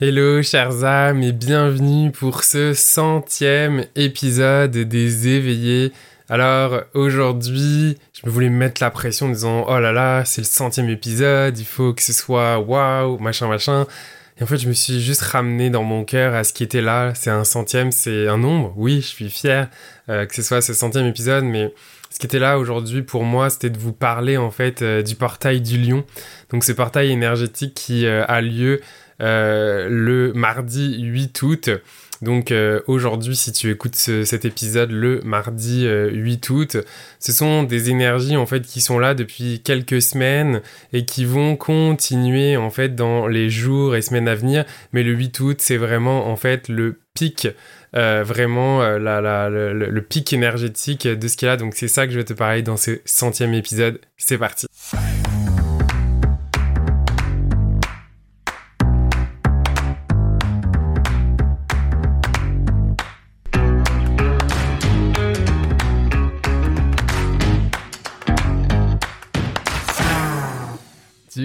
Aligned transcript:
Hello 0.00 0.40
chers 0.44 0.84
âmes 0.84 1.24
et 1.24 1.32
bienvenue 1.32 2.12
pour 2.12 2.44
ce 2.44 2.72
centième 2.72 3.84
épisode 3.96 4.70
des 4.70 5.26
éveillés. 5.26 5.92
Alors 6.28 6.82
aujourd'hui, 6.94 7.98
je 8.12 8.24
me 8.24 8.30
voulais 8.30 8.48
mettre 8.48 8.80
la 8.80 8.92
pression 8.92 9.26
en 9.26 9.30
disant 9.30 9.66
oh 9.66 9.80
là 9.80 9.90
là, 9.90 10.24
c'est 10.24 10.40
le 10.40 10.46
centième 10.46 10.88
épisode, 10.88 11.58
il 11.58 11.64
faut 11.64 11.94
que 11.94 12.02
ce 12.02 12.12
soit 12.12 12.60
waouh, 12.60 13.18
machin 13.18 13.48
machin. 13.48 13.88
Et 14.38 14.44
en 14.44 14.46
fait, 14.46 14.58
je 14.58 14.68
me 14.68 14.72
suis 14.72 15.00
juste 15.00 15.22
ramené 15.22 15.68
dans 15.68 15.82
mon 15.82 16.04
cœur 16.04 16.32
à 16.32 16.44
ce 16.44 16.52
qui 16.52 16.62
était 16.62 16.80
là. 16.80 17.12
C'est 17.16 17.30
un 17.30 17.42
centième, 17.42 17.90
c'est 17.90 18.28
un 18.28 18.38
nombre. 18.38 18.72
Oui, 18.76 19.00
je 19.00 19.06
suis 19.08 19.28
fier 19.28 19.68
euh, 20.08 20.26
que 20.26 20.34
ce 20.36 20.42
soit 20.42 20.62
ce 20.62 20.74
centième 20.74 21.06
épisode, 21.06 21.42
mais 21.42 21.74
ce 22.10 22.20
qui 22.20 22.26
était 22.26 22.38
là 22.38 22.60
aujourd'hui 22.60 23.02
pour 23.02 23.24
moi, 23.24 23.50
c'était 23.50 23.70
de 23.70 23.78
vous 23.78 23.92
parler 23.92 24.36
en 24.36 24.52
fait 24.52 24.80
euh, 24.80 25.02
du 25.02 25.16
portail 25.16 25.60
du 25.60 25.76
lion. 25.76 26.04
Donc 26.50 26.62
ce 26.62 26.70
portail 26.70 27.10
énergétique 27.10 27.74
qui 27.74 28.06
euh, 28.06 28.24
a 28.28 28.40
lieu 28.40 28.80
le 29.20 30.32
mardi 30.34 31.00
8 31.00 31.42
août. 31.42 31.70
Donc 32.22 32.50
euh, 32.50 32.80
aujourd'hui, 32.86 33.36
si 33.36 33.52
tu 33.52 33.70
écoutes 33.70 33.94
cet 33.94 34.44
épisode 34.44 34.90
le 34.90 35.20
mardi 35.24 35.86
8 35.86 36.50
août, 36.50 36.76
ce 37.20 37.32
sont 37.32 37.62
des 37.62 37.90
énergies 37.90 38.36
en 38.36 38.46
fait 38.46 38.62
qui 38.62 38.80
sont 38.80 38.98
là 38.98 39.14
depuis 39.14 39.60
quelques 39.62 40.02
semaines 40.02 40.60
et 40.92 41.04
qui 41.04 41.24
vont 41.24 41.56
continuer 41.56 42.56
en 42.56 42.70
fait 42.70 42.94
dans 42.94 43.26
les 43.26 43.50
jours 43.50 43.94
et 43.94 44.02
semaines 44.02 44.28
à 44.28 44.34
venir. 44.34 44.64
Mais 44.92 45.02
le 45.02 45.12
8 45.12 45.40
août, 45.40 45.56
c'est 45.60 45.76
vraiment 45.76 46.28
en 46.28 46.36
fait 46.36 46.68
le 46.68 46.98
pic. 47.14 47.48
vraiment 47.92 48.82
le, 48.82 49.72
le, 49.72 50.02
pic 50.02 50.32
énergétique 50.32 51.06
de 51.06 51.28
ce 51.28 51.36
qu'il 51.36 51.48
a. 51.48 51.56
Donc 51.56 51.74
c'est 51.74 51.88
ça 51.88 52.06
que 52.06 52.12
je 52.12 52.18
vais 52.18 52.24
te 52.24 52.34
parler 52.34 52.62
dans 52.62 52.76
ce 52.76 53.00
centième 53.04 53.54
épisode. 53.54 54.00
C'est 54.16 54.38
parti. 54.38 54.66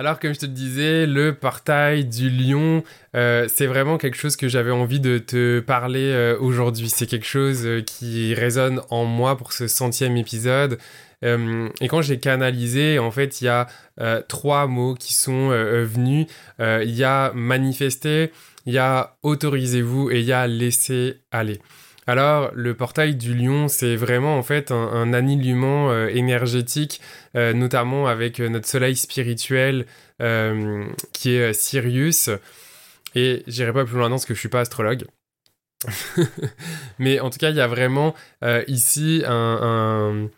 Alors, 0.00 0.18
comme 0.18 0.32
je 0.32 0.38
te 0.38 0.46
le 0.46 0.52
disais, 0.52 1.04
le 1.04 1.34
portail 1.34 2.06
du 2.06 2.30
lion, 2.30 2.82
euh, 3.14 3.46
c'est 3.54 3.66
vraiment 3.66 3.98
quelque 3.98 4.16
chose 4.16 4.34
que 4.34 4.48
j'avais 4.48 4.70
envie 4.70 4.98
de 4.98 5.18
te 5.18 5.60
parler 5.60 6.10
euh, 6.14 6.38
aujourd'hui. 6.40 6.88
C'est 6.88 7.04
quelque 7.04 7.26
chose 7.26 7.66
euh, 7.66 7.82
qui 7.82 8.32
résonne 8.32 8.80
en 8.88 9.04
moi 9.04 9.36
pour 9.36 9.52
ce 9.52 9.66
centième 9.66 10.16
épisode. 10.16 10.78
et 11.22 11.88
quand 11.88 12.00
j'ai 12.00 12.18
canalisé, 12.18 12.98
en 12.98 13.10
fait, 13.10 13.42
il 13.42 13.44
y 13.44 13.48
a 13.48 13.66
trois 14.26 14.66
mots 14.66 14.94
qui 14.94 15.12
sont 15.12 15.50
venus. 15.50 16.26
Il 16.58 16.94
y 16.94 17.04
a 17.04 17.30
manifester, 17.34 18.32
il 18.64 18.72
y 18.72 18.78
a 18.78 19.18
autorisez-vous 19.22 20.10
et 20.12 20.20
il 20.20 20.24
y 20.24 20.32
a 20.32 20.46
laisser 20.46 21.20
aller. 21.30 21.60
Alors, 22.10 22.50
le 22.54 22.74
portail 22.74 23.14
du 23.14 23.36
lion, 23.36 23.68
c'est 23.68 23.94
vraiment 23.94 24.36
en 24.36 24.42
fait 24.42 24.72
un, 24.72 25.12
alignement 25.12 25.92
euh, 25.92 26.08
énergétique, 26.08 27.00
euh, 27.36 27.52
notamment 27.52 28.08
avec 28.08 28.40
euh, 28.40 28.48
notre 28.48 28.66
soleil 28.66 28.96
spirituel 28.96 29.86
qui 31.12 31.30
est 31.30 31.52
Sirius. 31.52 32.28
Et 33.14 33.44
j'irai 33.46 33.72
pas 33.72 33.84
plus 33.84 33.96
loin 33.96 34.10
parce 34.10 34.26
que 34.26 34.34
je 34.34 34.40
suis 34.40 34.48
pas 34.48 34.58
astrologue. 34.58 35.06
Mais 36.98 37.20
en 37.20 37.30
tout 37.30 37.38
cas, 37.38 37.50
il 37.50 37.56
y 37.56 37.60
a 37.60 37.68
vraiment 37.68 38.16
ici 38.66 39.22
un 39.24 40.28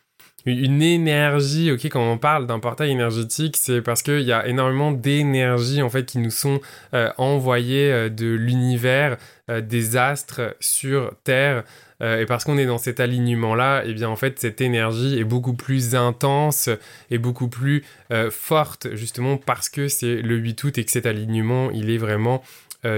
une 0.45 0.83
énergie, 0.83 1.71
ok, 1.71 1.85
quand 1.87 2.03
on 2.03 2.19
parle 2.19 2.47
d'un 2.47 2.59
portail 2.59 2.91
énergétique, 2.91 3.57
c'est 3.57 3.81
parce 3.81 4.03
qu'il 4.03 4.23
y 4.23 4.33
a 4.33 4.47
énormément 4.47 4.91
d'énergie 4.91 5.83
en 5.83 5.91
fait 5.91 6.05
qui 6.05 6.19
nous 6.19 6.31
sont 6.31 6.61
euh, 6.95 7.11
envoyées 7.17 7.93
euh, 7.93 8.09
de 8.09 8.27
l'univers, 8.27 9.19
euh, 9.51 9.61
des 9.61 9.97
astres 9.97 10.57
sur 10.61 11.13
Terre. 11.25 11.65
et 12.01 12.27
parce 12.27 12.43
qu'on 12.43 12.59
est 12.59 12.67
dans 12.67 12.79
cet 12.79 12.99
alignement-là, 12.99 13.83
eh 13.87 13.95
bien 13.95 14.09
en 14.09 14.17
fait 14.17 14.41
cette 14.41 14.61
énergie 14.61 15.21
est 15.21 15.25
beaucoup 15.25 15.55
plus 15.55 15.95
intense 15.95 16.69
et 17.13 17.19
beaucoup 17.19 17.47
plus 17.47 17.85
forte 18.31 18.89
justement 18.97 19.37
parce 19.37 19.69
que 19.69 19.87
c'est 19.87 20.17
le 20.17 20.35
8 20.35 20.65
août 20.65 20.79
et 20.79 20.85
que 20.85 20.91
cet 20.91 21.07
alignement 21.07 21.71
il 21.71 21.91
est 21.91 21.99
vraiment 21.99 22.43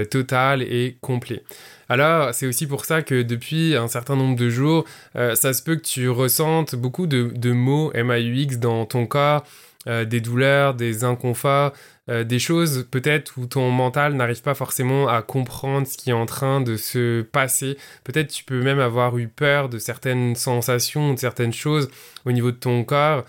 total 0.09 0.63
et 0.63 0.97
complet. 1.01 1.43
Alors, 1.89 2.33
c'est 2.33 2.47
aussi 2.47 2.67
pour 2.67 2.85
ça 2.85 3.01
que 3.01 3.21
depuis 3.21 3.75
un 3.75 3.87
certain 3.87 4.15
nombre 4.15 4.35
de 4.35 4.49
jours, 4.49 4.85
euh, 5.15 5.35
ça 5.35 5.53
se 5.53 5.61
peut 5.61 5.75
que 5.75 5.83
tu 5.83 6.09
ressentes 6.09 6.75
beaucoup 6.75 7.07
de, 7.07 7.31
de 7.35 7.51
mots 7.51 7.91
MAUX 7.93 8.57
dans 8.57 8.85
ton 8.85 9.05
corps, 9.05 9.43
euh, 9.87 10.03
des 10.03 10.19
douleurs, 10.19 10.73
des 10.73 11.03
inconforts, 11.03 11.73
euh, 12.09 12.23
des 12.23 12.39
choses 12.39 12.87
peut-être 12.89 13.33
où 13.37 13.45
ton 13.45 13.69
mental 13.69 14.13
n'arrive 14.13 14.41
pas 14.41 14.55
forcément 14.55 15.07
à 15.07 15.21
comprendre 15.21 15.85
ce 15.85 15.95
qui 15.95 16.09
est 16.09 16.13
en 16.13 16.25
train 16.25 16.59
de 16.59 16.75
se 16.75 17.21
passer. 17.21 17.77
Peut-être 18.03 18.31
tu 18.31 18.43
peux 18.43 18.61
même 18.61 18.79
avoir 18.79 19.17
eu 19.19 19.27
peur 19.27 19.69
de 19.69 19.77
certaines 19.77 20.35
sensations, 20.35 21.13
de 21.13 21.19
certaines 21.19 21.53
choses 21.53 21.89
au 22.25 22.31
niveau 22.31 22.49
de 22.51 22.57
ton 22.57 22.83
corps. 22.83 23.25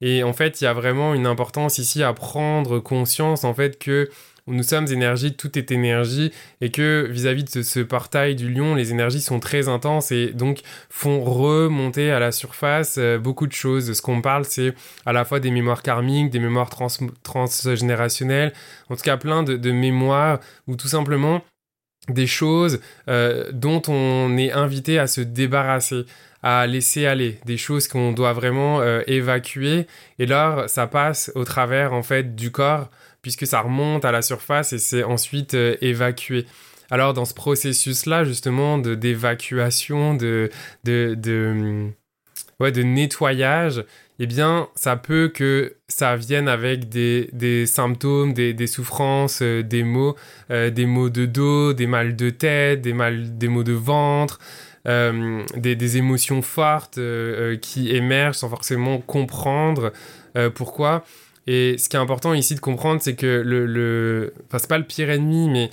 Et 0.00 0.22
en 0.22 0.32
fait, 0.32 0.60
il 0.60 0.64
y 0.64 0.66
a 0.66 0.72
vraiment 0.72 1.14
une 1.14 1.26
importance 1.26 1.78
ici 1.78 2.02
à 2.02 2.12
prendre 2.12 2.78
conscience 2.78 3.44
en 3.44 3.54
fait 3.54 3.78
que 3.78 4.08
nous 4.48 4.62
sommes 4.62 4.86
énergie, 4.88 5.34
tout 5.34 5.58
est 5.58 5.70
énergie, 5.70 6.32
et 6.60 6.70
que 6.70 7.06
vis-à-vis 7.10 7.44
de 7.44 7.62
ce, 7.62 7.80
portail 7.80 8.34
du 8.34 8.50
lion, 8.50 8.74
les 8.74 8.90
énergies 8.90 9.20
sont 9.20 9.40
très 9.40 9.68
intenses 9.68 10.10
et 10.10 10.28
donc 10.32 10.60
font 10.90 11.22
remonter 11.22 12.10
à 12.10 12.18
la 12.18 12.32
surface 12.32 12.96
euh, 12.98 13.18
beaucoup 13.18 13.46
de 13.46 13.52
choses. 13.52 13.92
Ce 13.92 14.02
qu'on 14.02 14.22
parle, 14.22 14.44
c'est 14.44 14.74
à 15.06 15.12
la 15.12 15.24
fois 15.24 15.40
des 15.40 15.50
mémoires 15.50 15.82
karmiques, 15.82 16.30
des 16.30 16.38
mémoires 16.38 16.70
transgénérationnelles, 17.22 18.52
en 18.88 18.96
tout 18.96 19.02
cas 19.02 19.16
plein 19.16 19.42
de, 19.42 19.70
mémoires, 19.70 20.40
ou 20.66 20.76
tout 20.76 20.88
simplement 20.88 21.42
des 22.08 22.26
choses 22.26 22.80
euh, 23.08 23.50
dont 23.52 23.82
on 23.88 24.38
est 24.38 24.50
invité 24.50 24.98
à 24.98 25.06
se 25.06 25.20
débarrasser 25.20 26.06
à 26.48 26.66
laisser 26.66 27.04
aller, 27.04 27.38
des 27.44 27.58
choses 27.58 27.88
qu'on 27.88 28.12
doit 28.12 28.32
vraiment 28.32 28.80
euh, 28.80 29.02
évacuer. 29.06 29.86
Et 30.18 30.24
là, 30.24 30.64
ça 30.66 30.86
passe 30.86 31.30
au 31.34 31.44
travers 31.44 31.92
en 31.92 32.02
fait 32.02 32.34
du 32.34 32.50
corps 32.50 32.88
puisque 33.20 33.46
ça 33.46 33.60
remonte 33.60 34.06
à 34.06 34.12
la 34.12 34.22
surface 34.22 34.72
et 34.72 34.78
c'est 34.78 35.04
ensuite 35.04 35.52
euh, 35.52 35.76
évacué. 35.82 36.46
Alors 36.90 37.12
dans 37.12 37.26
ce 37.26 37.34
processus-là, 37.34 38.24
justement, 38.24 38.78
d'évacuation, 38.78 40.14
de, 40.14 40.48
de, 40.84 41.14
de, 41.18 41.48
hum, 41.50 41.92
ouais, 42.60 42.72
de 42.72 42.82
nettoyage, 42.82 43.84
eh 44.18 44.26
bien, 44.26 44.68
ça 44.74 44.96
peut 44.96 45.28
que 45.28 45.76
ça 45.86 46.16
vienne 46.16 46.48
avec 46.48 46.88
des, 46.88 47.28
des 47.34 47.66
symptômes, 47.66 48.32
des, 48.32 48.54
des 48.54 48.66
souffrances, 48.66 49.40
euh, 49.42 49.62
des 49.62 49.82
maux, 49.82 50.16
des 50.48 50.86
maux 50.86 51.10
de 51.10 51.26
dos, 51.26 51.74
des 51.74 51.86
mal 51.86 52.16
de 52.16 52.30
tête, 52.30 52.80
des, 52.80 52.94
mal, 52.94 53.36
des 53.36 53.48
maux 53.48 53.64
de 53.64 53.74
ventre, 53.74 54.38
des, 55.56 55.76
des, 55.76 55.96
émotions 55.98 56.40
fortes 56.42 56.98
qui 57.60 57.94
émergent 57.94 58.36
sans 58.36 58.48
forcément 58.48 58.98
comprendre 59.00 59.92
pourquoi. 60.54 61.04
Et 61.46 61.76
ce 61.78 61.88
qui 61.88 61.96
est 61.96 62.00
important 62.00 62.34
ici 62.34 62.54
de 62.54 62.60
comprendre, 62.60 63.00
c'est 63.02 63.14
que 63.14 63.42
le, 63.44 63.66
le... 63.66 64.34
Enfin, 64.46 64.58
c'est 64.58 64.68
pas 64.68 64.78
le 64.78 64.84
pire 64.84 65.10
ennemi, 65.10 65.48
mais 65.48 65.70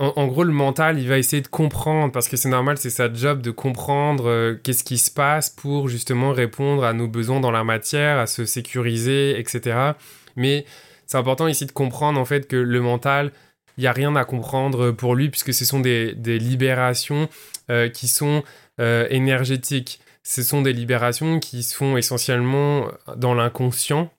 en, 0.00 0.28
gros, 0.28 0.44
le 0.44 0.52
mental, 0.52 1.00
il 1.00 1.08
va 1.08 1.18
essayer 1.18 1.42
de 1.42 1.48
comprendre, 1.48 2.12
parce 2.12 2.28
que 2.28 2.36
c'est 2.36 2.48
normal, 2.48 2.78
c'est 2.78 2.90
sa 2.90 3.12
job 3.12 3.42
de 3.42 3.50
comprendre 3.50 4.28
euh, 4.28 4.54
qu'est-ce 4.62 4.84
qui 4.84 4.96
se 4.96 5.10
passe 5.10 5.50
pour 5.50 5.88
justement 5.88 6.32
répondre 6.32 6.84
à 6.84 6.92
nos 6.92 7.08
besoins 7.08 7.40
dans 7.40 7.50
la 7.50 7.64
matière, 7.64 8.18
à 8.18 8.26
se 8.26 8.44
sécuriser, 8.44 9.38
etc. 9.40 9.92
Mais 10.36 10.66
c'est 11.06 11.18
important 11.18 11.48
ici 11.48 11.66
de 11.66 11.72
comprendre 11.72 12.20
en 12.20 12.24
fait 12.24 12.46
que 12.46 12.54
le 12.54 12.80
mental, 12.80 13.32
il 13.78 13.82
n'y 13.82 13.86
a 13.86 13.92
rien 13.92 14.16
à 14.16 14.24
comprendre 14.24 14.90
pour 14.90 15.14
lui, 15.14 15.30
puisque 15.30 15.54
ce 15.54 15.64
sont 15.64 15.78
des, 15.78 16.12
des 16.14 16.40
libérations 16.40 17.28
euh, 17.70 17.88
qui 17.88 18.08
sont 18.08 18.42
euh, 18.80 19.06
énergétiques. 19.08 20.00
Ce 20.24 20.42
sont 20.42 20.62
des 20.62 20.72
libérations 20.72 21.38
qui 21.38 21.62
se 21.62 21.76
font 21.76 21.96
essentiellement 21.96 22.88
dans 23.16 23.34
l'inconscient, 23.34 24.12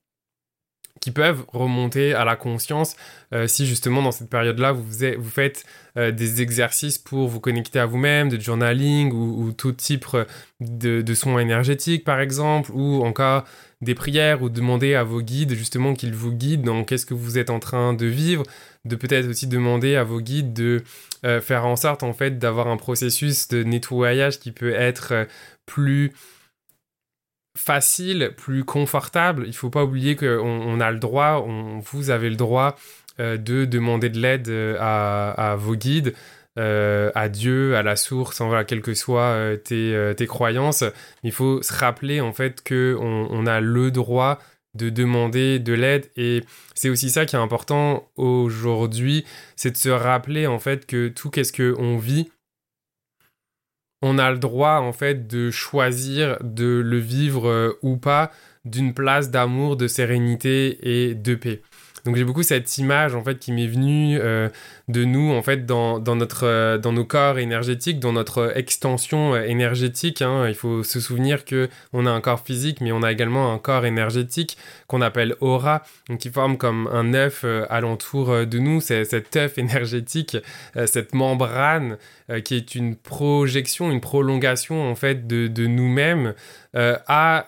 qui 1.01 1.11
peuvent 1.11 1.43
remonter 1.51 2.13
à 2.13 2.23
la 2.23 2.37
conscience 2.37 2.95
euh, 3.33 3.47
si 3.47 3.67
justement 3.67 4.01
dans 4.01 4.11
cette 4.11 4.29
période-là 4.29 4.71
vous, 4.71 5.29
faites 5.29 5.65
des 5.95 6.41
exercices 6.41 6.97
pour 6.97 7.27
vous 7.27 7.41
connecter 7.41 7.79
à 7.79 7.85
vous-même, 7.85 8.29
de 8.29 8.39
journaling 8.39 9.11
ou, 9.11 9.51
tout 9.51 9.73
type 9.73 10.05
de, 10.61 11.01
de 11.01 11.13
soins 11.13 11.39
énergétiques 11.39 12.05
par 12.05 12.21
exemple, 12.21 12.71
ou 12.73 13.03
encore 13.03 13.43
des 13.81 13.95
prières 13.95 14.41
ou 14.41 14.49
demander 14.49 14.95
à 14.95 15.03
vos 15.03 15.21
guides 15.21 15.53
justement 15.53 15.93
qu'ils 15.93 16.13
vous 16.13 16.31
guident 16.31 16.63
dans 16.63 16.83
qu'est-ce 16.83 17.05
que 17.05 17.13
vous 17.13 17.37
êtes 17.37 17.49
en 17.49 17.59
train 17.59 17.93
de 17.93 18.05
vivre, 18.05 18.43
de 18.85 18.95
peut-être 18.95 19.27
aussi 19.27 19.47
demander 19.47 19.95
à 19.95 20.03
vos 20.03 20.19
guides 20.19 20.53
de 20.53 20.83
euh, 21.25 21.39
faire 21.41 21.65
en 21.65 21.75
sorte 21.75 22.03
en 22.03 22.13
fait 22.13 22.39
d'avoir 22.39 22.67
un 22.67 22.77
processus 22.77 23.47
de 23.47 23.63
nettoyage 23.63 24.39
qui 24.39 24.51
peut 24.51 24.73
être 24.73 25.27
plus 25.65 26.13
facile, 27.57 28.33
plus 28.37 28.63
confortable. 28.63 29.45
Il 29.47 29.53
faut 29.53 29.69
pas 29.69 29.83
oublier 29.83 30.15
qu'on 30.15 30.37
on 30.37 30.79
a 30.79 30.91
le 30.91 30.99
droit, 30.99 31.45
vous 31.91 32.09
avez 32.09 32.29
le 32.29 32.35
droit 32.35 32.77
euh, 33.19 33.35
de 33.35 33.65
demander 33.65 34.09
de 34.09 34.17
l'aide 34.17 34.47
euh, 34.47 34.77
à, 34.79 35.55
vos 35.57 35.75
guides, 35.75 36.15
euh, 36.59 37.11
à 37.15 37.29
Dieu, 37.29 37.75
à 37.75 37.83
la 37.83 37.95
source, 37.95 38.41
voilà, 38.41 38.63
quelles 38.63 38.81
que 38.81 38.93
soient 38.93 39.57
tes, 39.63 40.13
tes, 40.15 40.27
croyances. 40.27 40.83
Il 41.23 41.31
faut 41.31 41.61
se 41.61 41.73
rappeler 41.73 42.21
en 42.21 42.33
fait 42.33 42.61
que 42.63 42.97
a 43.47 43.61
le 43.61 43.91
droit 43.91 44.39
de 44.75 44.89
demander 44.89 45.57
de 45.57 45.73
l'aide 45.73 46.11
et 46.15 46.43
c'est 46.75 46.89
aussi 46.89 47.09
ça 47.09 47.25
qui 47.25 47.35
est 47.35 47.39
important 47.39 48.07
aujourd'hui, 48.17 49.25
c'est 49.55 49.71
de 49.71 49.77
se 49.77 49.89
rappeler 49.89 50.45
en 50.45 50.59
fait 50.59 50.85
que 50.85 51.07
tout 51.07 51.29
qu'est-ce 51.31 51.53
que 51.53 51.75
on 51.79 51.97
vit, 51.97 52.31
on 54.01 54.17
a 54.17 54.29
le 54.31 54.37
droit 54.37 54.77
en 54.79 54.93
fait 54.93 55.27
de 55.27 55.49
choisir 55.49 56.37
de 56.41 56.81
le 56.85 56.97
vivre 56.97 57.77
ou 57.81 57.97
pas 57.97 58.31
d'une 58.65 58.93
place 58.93 59.31
d'amour, 59.31 59.75
de 59.75 59.87
sérénité 59.87 60.77
et 60.81 61.15
de 61.15 61.35
paix. 61.35 61.61
Donc 62.05 62.15
j'ai 62.15 62.23
beaucoup 62.23 62.43
cette 62.43 62.77
image 62.77 63.15
en 63.15 63.23
fait 63.23 63.39
qui 63.39 63.51
m'est 63.51 63.67
venue 63.67 64.17
euh, 64.19 64.49
de 64.87 65.03
nous 65.03 65.31
en 65.31 65.41
fait 65.41 65.65
dans, 65.65 65.99
notre 65.99 66.45
euh, 66.45 66.77
dans 66.77 66.91
nos 66.91 67.05
corps 67.05 67.39
énergétiques, 67.39 67.99
dans 67.99 68.13
notre 68.13 68.53
extension 68.55 69.35
euh, 69.35 69.43
énergétique. 69.43 70.21
Hein. 70.21 70.47
Il 70.47 70.55
faut 70.55 70.83
se 70.83 70.99
souvenir 70.99 71.45
que 71.45 71.69
on 71.93 72.05
a 72.05 72.11
un 72.11 72.21
corps 72.21 72.41
physique, 72.45 72.81
mais 72.81 72.91
on 72.91 73.03
a 73.03 73.11
également 73.11 73.53
un 73.53 73.57
corps 73.57 73.85
énergétique 73.85 74.57
qu'on 74.87 75.01
appelle 75.01 75.35
aura, 75.39 75.83
donc 76.07 76.19
qui 76.19 76.29
forme 76.29 76.57
comme 76.57 76.87
un 76.91 77.13
œuf 77.13 77.45
alentour 77.69 78.45
de 78.45 78.59
nous. 78.59 78.81
C'est 78.81 79.05
cet 79.05 79.35
œuf 79.35 79.57
énergétique, 79.57 80.37
cette 80.85 81.13
membrane 81.13 81.97
qui 82.43 82.55
est 82.55 82.75
une 82.75 82.95
projection, 82.95 83.91
une 83.91 84.01
prolongation 84.01 84.89
en 84.89 84.95
fait 84.95 85.27
de, 85.27 85.47
de 85.47 85.67
nous-mêmes 85.67 86.33
à, 86.75 87.47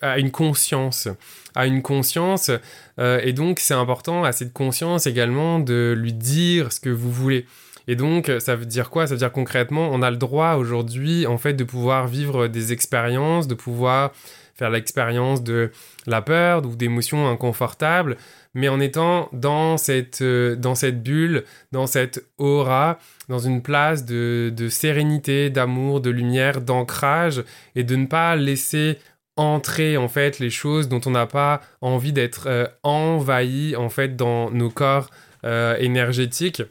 à 0.00 0.18
une 0.18 0.30
conscience 0.30 1.08
à 1.54 1.66
une 1.66 1.82
conscience. 1.82 2.50
Euh, 2.98 3.20
et 3.22 3.32
donc, 3.32 3.60
c'est 3.60 3.74
important 3.74 4.24
à 4.24 4.32
cette 4.32 4.52
conscience 4.52 5.06
également 5.06 5.60
de 5.60 5.94
lui 5.96 6.12
dire 6.12 6.72
ce 6.72 6.80
que 6.80 6.90
vous 6.90 7.10
voulez. 7.10 7.46
Et 7.92 7.94
donc, 7.94 8.32
ça 8.38 8.56
veut 8.56 8.64
dire 8.64 8.88
quoi? 8.88 9.06
Ça 9.06 9.12
veut 9.12 9.18
dire 9.18 9.32
concrètement, 9.32 9.90
on 9.92 10.00
a 10.00 10.10
le 10.10 10.16
droit 10.16 10.54
aujourd'hui, 10.54 11.26
en 11.26 11.36
fait, 11.36 11.52
de 11.52 11.62
pouvoir 11.62 12.06
vivre 12.06 12.48
des 12.48 12.72
expériences, 12.72 13.46
de 13.46 13.54
pouvoir 13.54 14.12
faire 14.54 14.70
l'expérience 14.70 15.42
de 15.42 15.70
la 16.06 16.22
peur 16.22 16.64
ou 16.64 16.74
d'émotions 16.74 17.28
inconfortables, 17.28 18.16
mais 18.54 18.70
en 18.70 18.80
étant 18.80 19.28
dans 19.34 19.76
cette, 19.76 20.22
euh, 20.22 20.56
dans 20.56 20.74
cette 20.74 21.02
bulle, 21.02 21.44
dans 21.70 21.86
cette 21.86 22.24
aura, 22.38 22.98
dans 23.28 23.40
une 23.40 23.60
place 23.60 24.06
de, 24.06 24.50
de 24.56 24.70
sérénité, 24.70 25.50
d'amour, 25.50 26.00
de 26.00 26.08
lumière, 26.08 26.62
d'ancrage, 26.62 27.44
et 27.74 27.84
de 27.84 27.94
ne 27.94 28.06
pas 28.06 28.36
laisser 28.36 28.96
entrer 29.36 29.98
en 29.98 30.08
fait 30.08 30.38
les 30.38 30.48
choses 30.48 30.88
dont 30.88 31.02
on 31.04 31.10
n'a 31.10 31.26
pas 31.26 31.60
envie 31.82 32.14
d'être 32.14 32.46
euh, 32.46 32.66
envahi 32.84 33.76
en 33.76 33.90
fait 33.90 34.16
dans 34.16 34.50
nos 34.50 34.70
corps 34.70 35.10
euh, 35.44 35.76
énergétiques, 35.76 36.62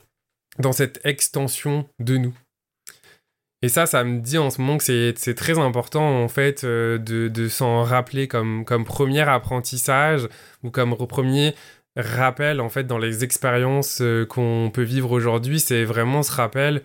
dans 0.61 0.71
cette 0.71 0.99
extension 1.05 1.87
de 1.99 2.17
nous. 2.17 2.33
Et 3.63 3.69
ça, 3.69 3.85
ça 3.85 4.03
me 4.03 4.19
dit 4.19 4.37
en 4.37 4.49
ce 4.49 4.59
moment 4.59 4.77
que 4.77 4.83
c'est 4.83 5.35
très 5.35 5.59
important 5.59 6.23
en 6.23 6.27
fait 6.27 6.63
euh, 6.63 6.97
de, 6.97 7.47
s'en 7.47 7.83
rappeler 7.83 8.27
comme, 8.27 8.65
premier 8.85 9.21
apprentissage 9.21 10.27
ou 10.63 10.71
comme 10.71 10.95
premier 10.95 11.53
rappel 11.95 12.59
en 12.59 12.69
fait 12.69 12.85
dans 12.85 12.97
les 12.97 13.23
expériences 13.23 14.01
qu'on 14.29 14.71
peut 14.73 14.81
vivre 14.81 15.11
aujourd'hui. 15.11 15.59
C'est 15.59 15.83
vraiment 15.83 16.23
ce 16.23 16.31
rappel 16.31 16.81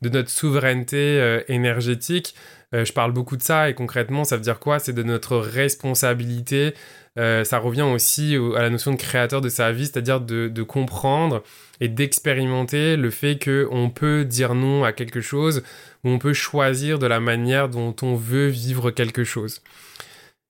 de 0.00 0.08
notre 0.08 0.30
souveraineté 0.30 1.42
énergétique, 1.48 2.34
euh, 2.74 2.84
je 2.84 2.92
parle 2.92 3.12
beaucoup 3.12 3.36
de 3.36 3.42
ça 3.42 3.70
et 3.70 3.74
concrètement, 3.74 4.24
ça 4.24 4.36
veut 4.36 4.42
dire 4.42 4.58
quoi? 4.58 4.78
C'est 4.78 4.92
de 4.92 5.02
notre 5.02 5.38
responsabilité. 5.38 6.74
Euh, 7.18 7.44
ça 7.44 7.58
revient 7.58 7.82
aussi 7.82 8.36
à 8.56 8.62
la 8.62 8.70
notion 8.70 8.92
de 8.92 8.96
créateur 8.96 9.40
de 9.40 9.48
sa 9.48 9.72
vie, 9.72 9.86
c'est-à-dire 9.86 10.20
de, 10.20 10.62
comprendre 10.62 11.42
et 11.80 11.88
d'expérimenter 11.88 12.96
le 12.96 13.10
fait 13.10 13.38
qu'on 13.42 13.90
peut 13.90 14.24
dire 14.24 14.54
non 14.54 14.84
à 14.84 14.92
quelque 14.92 15.20
chose 15.20 15.62
ou 16.04 16.10
on 16.10 16.18
peut 16.18 16.32
choisir 16.32 16.98
de 16.98 17.06
la 17.06 17.20
manière 17.20 17.68
dont 17.68 17.94
on 18.02 18.14
veut 18.14 18.48
vivre 18.48 18.90
quelque 18.90 19.24
chose. 19.24 19.62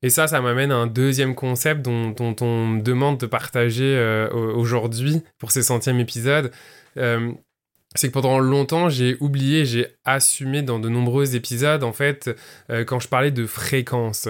Et 0.03 0.11
ça, 0.11 0.29
ça 0.29 0.41
m'amène 0.41 0.71
à 0.71 0.77
un 0.77 0.87
deuxième 0.87 1.35
concept 1.35 1.83
dont, 1.83 2.15
on 2.41 2.67
me 2.67 2.83
demande 2.83 3.19
de 3.19 3.27
partager 3.27 3.97
euh, 3.97 4.29
aujourd'hui 4.31 5.23
pour 5.39 5.51
ce 5.51 5.63
centième 5.63 5.99
épisode 5.99 6.53
c'est 7.95 8.09
que 8.09 8.13
pendant 8.13 8.39
longtemps, 8.39 8.89
j'ai 8.89 9.17
oublié, 9.21 9.65
j'ai 9.65 9.87
assumé 10.05 10.63
dans 10.63 10.79
de 10.79 10.89
nombreux 10.89 11.35
épisodes, 11.35 11.83
en 11.83 11.93
fait, 11.93 12.31
euh, 12.71 12.85
quand 12.85 13.01
je 13.01 13.09
parlais 13.09 13.31
de 13.31 13.47
fréquence. 13.47 14.29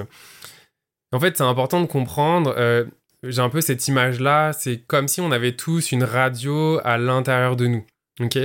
En 1.13 1.21
fait, 1.21 1.37
c'est 1.37 1.45
important 1.45 1.81
de 1.81 1.87
comprendre, 1.87 2.55
euh, 2.57 2.85
j'ai 3.23 3.41
un 3.41 3.49
peu 3.49 3.61
cette 3.61 3.87
image-là, 3.89 4.53
c'est 4.53 4.79
comme 4.87 5.09
si 5.09 5.21
on 5.21 5.33
avait 5.33 5.53
tous 5.53 5.93
une 5.93 6.05
radio 6.05 6.81
à 6.85 6.99
l'intérieur 6.99 7.57
de 7.57 7.67
nous, 7.67 7.85
ok? 8.21 8.39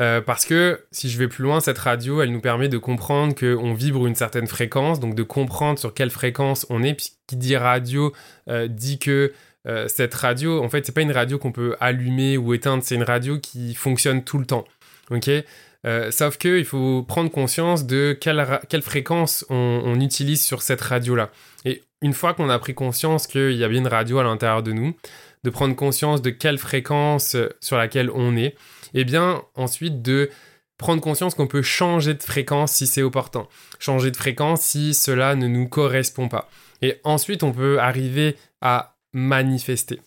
Euh, 0.00 0.20
parce 0.20 0.44
que 0.44 0.84
si 0.90 1.10
je 1.10 1.18
vais 1.18 1.28
plus 1.28 1.44
loin, 1.44 1.60
cette 1.60 1.78
radio, 1.78 2.22
elle 2.22 2.32
nous 2.32 2.40
permet 2.40 2.68
de 2.68 2.78
comprendre 2.78 3.34
qu'on 3.34 3.74
vibre 3.74 4.06
une 4.06 4.14
certaine 4.14 4.46
fréquence, 4.46 5.00
donc 5.00 5.14
de 5.14 5.22
comprendre 5.22 5.78
sur 5.78 5.94
quelle 5.94 6.10
fréquence 6.10 6.66
on 6.70 6.82
est. 6.82 6.94
Puis 6.94 7.10
qui 7.26 7.36
dit 7.36 7.56
radio 7.56 8.12
dit 8.48 8.98
que 8.98 9.32
euh, 9.68 9.86
cette 9.88 10.14
radio, 10.14 10.62
en 10.62 10.68
fait, 10.68 10.84
c'est 10.84 10.92
pas 10.92 11.02
une 11.02 11.12
radio 11.12 11.38
qu'on 11.38 11.52
peut 11.52 11.76
allumer 11.80 12.36
ou 12.36 12.54
éteindre, 12.54 12.82
c'est 12.82 12.94
une 12.94 13.04
radio 13.04 13.38
qui 13.38 13.74
fonctionne 13.74 14.24
tout 14.24 14.38
le 14.38 14.46
temps. 14.46 14.64
Ok? 15.10 15.30
Euh, 15.86 16.10
Sauf 16.10 16.38
que 16.38 16.58
il 16.58 16.64
faut 16.64 17.02
prendre 17.02 17.30
conscience 17.30 17.86
de 17.86 18.16
quelle, 18.20 18.82
fréquence 18.82 19.44
on, 19.50 20.00
utilise 20.00 20.42
sur 20.42 20.62
cette 20.62 20.80
radio-là. 20.80 21.30
Et 21.64 21.82
une 22.00 22.12
fois 22.12 22.34
qu'on 22.34 22.48
a 22.48 22.58
pris 22.58 22.74
conscience 22.74 23.26
qu'il 23.26 23.52
y 23.52 23.64
a 23.64 23.68
bien 23.68 23.80
une 23.80 23.88
radio 23.88 24.18
à 24.18 24.24
l'intérieur 24.24 24.62
de 24.62 24.72
nous, 24.72 24.94
de 25.44 25.50
prendre 25.50 25.74
conscience 25.74 26.22
de 26.22 26.30
quelle 26.30 26.58
fréquence 26.58 27.34
euh, 27.34 27.48
sur 27.60 27.76
laquelle 27.76 28.10
on 28.10 28.36
est, 28.36 28.54
et 28.94 29.04
bien 29.04 29.42
ensuite 29.54 30.02
de 30.02 30.30
prendre 30.78 31.00
conscience 31.00 31.34
qu'on 31.34 31.46
peut 31.46 31.62
changer 31.62 32.14
de 32.14 32.22
fréquence 32.22 32.72
si 32.72 32.86
c'est 32.86 33.02
opportun, 33.02 33.46
changer 33.78 34.10
de 34.10 34.16
fréquence 34.16 34.62
si 34.62 34.94
cela 34.94 35.34
ne 35.36 35.46
nous 35.46 35.68
correspond 35.68 36.28
pas. 36.28 36.48
Et 36.82 37.00
ensuite, 37.04 37.44
on 37.44 37.52
peut 37.52 37.78
arriver 37.78 38.36
à 38.60 38.96
manifester. 39.12 40.00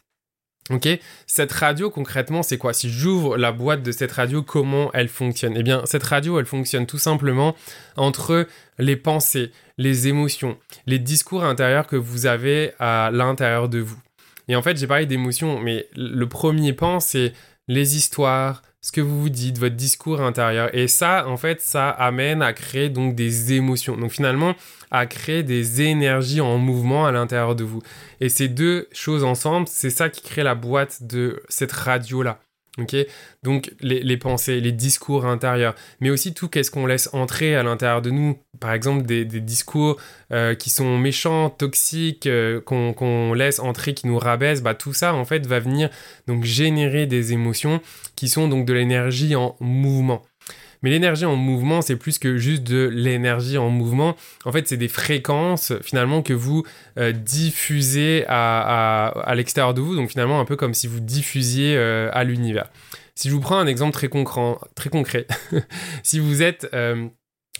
Ok. 0.71 0.87
Cette 1.27 1.51
radio, 1.51 1.91
concrètement, 1.91 2.41
c'est 2.41 2.57
quoi? 2.57 2.73
Si 2.73 2.89
j'ouvre 2.89 3.37
la 3.37 3.51
boîte 3.51 3.83
de 3.83 3.91
cette 3.91 4.11
radio, 4.11 4.41
comment 4.41 4.89
elle 4.93 5.09
fonctionne? 5.09 5.53
Eh 5.55 5.61
bien, 5.61 5.83
cette 5.85 6.03
radio, 6.03 6.39
elle 6.39 6.47
fonctionne 6.47 6.87
tout 6.87 6.97
simplement 6.97 7.55
entre 7.97 8.47
les 8.79 8.95
pensées, 8.95 9.51
les 9.77 10.07
émotions, 10.07 10.57
les 10.87 10.97
discours 10.97 11.43
intérieurs 11.43 11.85
que 11.85 11.95
vous 11.95 12.25
avez 12.25 12.71
à 12.79 13.11
l'intérieur 13.13 13.69
de 13.69 13.79
vous. 13.79 13.99
Et 14.47 14.55
en 14.55 14.63
fait, 14.63 14.77
j'ai 14.77 14.87
parlé 14.87 15.05
d'émotions, 15.05 15.59
mais 15.59 15.87
le 15.95 16.27
premier 16.27 16.73
pan, 16.73 16.99
c'est 16.99 17.33
les 17.67 17.95
histoires, 17.95 18.63
ce 18.85 18.91
que 18.91 19.01
vous 19.01 19.19
vous 19.19 19.29
dites, 19.29 19.57
votre 19.57 19.75
discours 19.75 20.21
intérieur. 20.21 20.69
Et 20.75 20.87
ça, 20.87 21.27
en 21.27 21.37
fait, 21.37 21.59
ça 21.59 21.89
amène 21.89 22.43
à 22.43 22.53
créer 22.53 22.89
donc 22.89 23.15
des 23.15 23.53
émotions. 23.53 23.97
Donc 23.97 24.11
finalement, 24.11 24.53
à 24.91 25.07
créer 25.07 25.41
des 25.41 25.81
énergies 25.81 26.39
en 26.39 26.59
mouvement 26.59 27.07
à 27.07 27.11
l'intérieur 27.11 27.55
de 27.55 27.63
vous. 27.63 27.81
Et 28.21 28.29
ces 28.29 28.47
deux 28.47 28.87
choses 28.91 29.23
ensemble, 29.23 29.67
c'est 29.67 29.89
ça 29.89 30.09
qui 30.09 30.21
crée 30.21 30.43
la 30.43 30.53
boîte 30.53 31.01
de 31.01 31.41
cette 31.49 31.71
radio-là. 31.71 32.44
Donc 33.43 33.71
les, 33.81 34.17
pensées, 34.17 34.59
les 34.59 34.71
discours 34.71 35.25
intérieurs, 35.25 35.75
mais 36.01 36.09
aussi 36.09 36.33
tout 36.33 36.49
qu'est-ce 36.49 36.71
qu'on 36.71 36.85
laisse 36.85 37.09
entrer 37.13 37.55
à 37.55 37.63
l'intérieur 37.63 38.01
de 38.01 38.09
nous. 38.09 38.37
Par 38.59 38.73
exemple, 38.73 39.05
des, 39.05 39.25
discours 39.25 39.97
euh, 40.31 40.55
qui 40.55 40.69
sont 40.69 40.97
méchants, 40.97 41.49
toxiques, 41.49 42.27
euh, 42.27 42.59
qu'on 42.61 43.33
laisse 43.33 43.59
entrer, 43.59 43.93
qui 43.93 44.07
nous 44.07 44.17
rabaissent, 44.17 44.61
bah, 44.61 44.73
tout 44.73 44.93
ça 44.93 45.13
en 45.13 45.25
fait 45.25 45.45
va 45.45 45.59
venir 45.59 45.89
donc 46.27 46.43
générer 46.43 47.05
des 47.05 47.33
émotions 47.33 47.81
qui 48.15 48.27
sont 48.27 48.47
donc 48.47 48.65
de 48.65 48.73
l'énergie 48.73 49.35
en 49.35 49.55
mouvement. 49.59 50.23
Mais 50.85 50.91
l'énergie 50.91 51.25
en 51.25 51.35
mouvement, 51.35 51.81
c'est 51.81 51.95
plus 51.95 52.19
que 52.19 52.37
juste 52.37 52.61
de 52.61 52.87
l'énergie 52.93 53.57
en 53.57 53.71
mouvement. 53.71 54.15
En 54.43 54.51
fait, 54.51 54.67
c'est 54.67 54.77
des 54.77 54.87
fréquences 54.87 55.73
finalement 55.81 56.21
que 56.21 56.33
vous 56.33 56.63
euh, 56.99 57.11
diffusez 57.11 58.23
à, 58.27 59.33
l'extérieur 59.35 59.73
de 59.73 59.81
vous. 59.81 59.95
Donc 59.95 60.11
finalement, 60.11 60.39
un 60.39 60.45
peu 60.45 60.55
comme 60.55 60.75
si 60.75 60.85
vous 60.85 60.99
diffusiez 60.99 61.75
euh, 61.75 62.11
à 62.13 62.23
l'univers. 62.23 62.69
Si 63.15 63.29
je 63.29 63.33
vous 63.33 63.39
prends 63.39 63.57
un 63.57 63.65
exemple 63.65 63.93
très 63.93 64.11
très 64.75 64.91
concret 64.91 65.25
si 66.03 66.19
vous 66.19 66.43
êtes 66.43 66.69
euh, 66.75 67.07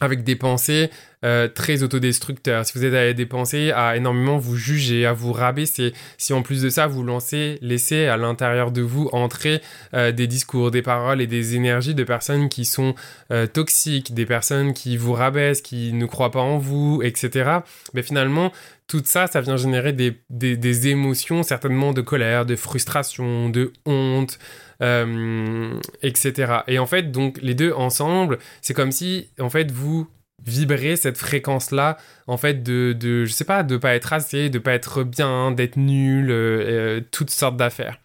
avec 0.01 0.23
des 0.23 0.35
pensées 0.35 0.89
euh, 1.23 1.47
très 1.47 1.81
autodestructeurs, 1.81 2.65
si 2.65 2.77
vous 2.77 2.85
êtes 2.85 2.93
à 2.93 3.13
des 3.13 3.25
pensées 3.25 3.71
à 3.71 3.95
énormément 3.95 4.37
vous 4.37 4.55
juger, 4.55 5.05
à 5.05 5.13
vous 5.13 5.31
rabaisser, 5.31 5.93
si 6.17 6.33
en 6.33 6.41
plus 6.41 6.61
de 6.61 6.69
ça 6.69 6.85
vous 6.85 7.01
lancez, 7.01 7.57
laissez 7.61 8.05
à 8.05 8.17
l'intérieur 8.17 8.71
de 8.71 8.81
vous 8.81 9.09
entrer 9.11 9.61
euh, 9.93 10.11
des 10.11 10.27
discours, 10.27 10.69
des 10.69 10.81
paroles 10.81 11.21
et 11.21 11.27
des 11.27 11.55
énergies 11.55 11.95
de 11.95 12.03
personnes 12.03 12.49
qui 12.49 12.65
sont 12.65 12.93
euh, 13.31 13.47
toxiques, 13.47 14.13
des 14.13 14.25
personnes 14.25 14.73
qui 14.73 14.97
vous 14.97 15.13
rabaissent, 15.13 15.61
qui 15.61 15.93
ne 15.93 16.05
croient 16.05 16.31
pas 16.31 16.41
en 16.41 16.57
vous, 16.57 17.01
etc. 17.01 17.59
Mais 17.93 18.03
finalement, 18.03 18.51
tout 18.87 19.01
ça, 19.03 19.27
ça 19.27 19.41
vient 19.41 19.57
générer 19.57 19.93
des, 19.93 20.21
des, 20.29 20.87
émotions 20.87 21.43
certainement 21.43 21.91
de 21.91 22.01
colère, 22.01 22.45
de 22.45 22.55
frustration, 22.55 23.49
de 23.49 23.73
honte, 23.85 24.37
euh, 24.81 25.79
etc. 26.03 26.59
Et 26.67 26.77
en 26.77 26.85
fait, 26.85 27.11
donc 27.11 27.39
les 27.41 27.55
deux 27.55 27.71
ensemble, 27.73 28.37
c'est 28.61 28.73
comme 28.73 28.91
si 28.91 29.29
en 29.39 29.49
fait 29.49 29.71
vous 29.71 30.07
vibrer 30.45 30.95
cette 30.95 31.17
fréquence-là, 31.17 31.97
en 32.27 32.37
fait, 32.37 32.61
de, 32.61 32.93
de, 32.93 33.25
je 33.25 33.31
sais 33.31 33.45
pas, 33.45 33.63
de 33.63 33.77
pas 33.77 33.95
être 33.95 34.13
assez, 34.13 34.49
de 34.49 34.59
pas 34.59 34.73
être 34.73 35.03
bien, 35.03 35.51
d'être 35.51 35.77
nul, 35.77 36.29
euh, 36.29 36.97
euh, 36.97 37.01
toutes 37.11 37.31
sortes 37.31 37.57
d'affaires. 37.57 37.99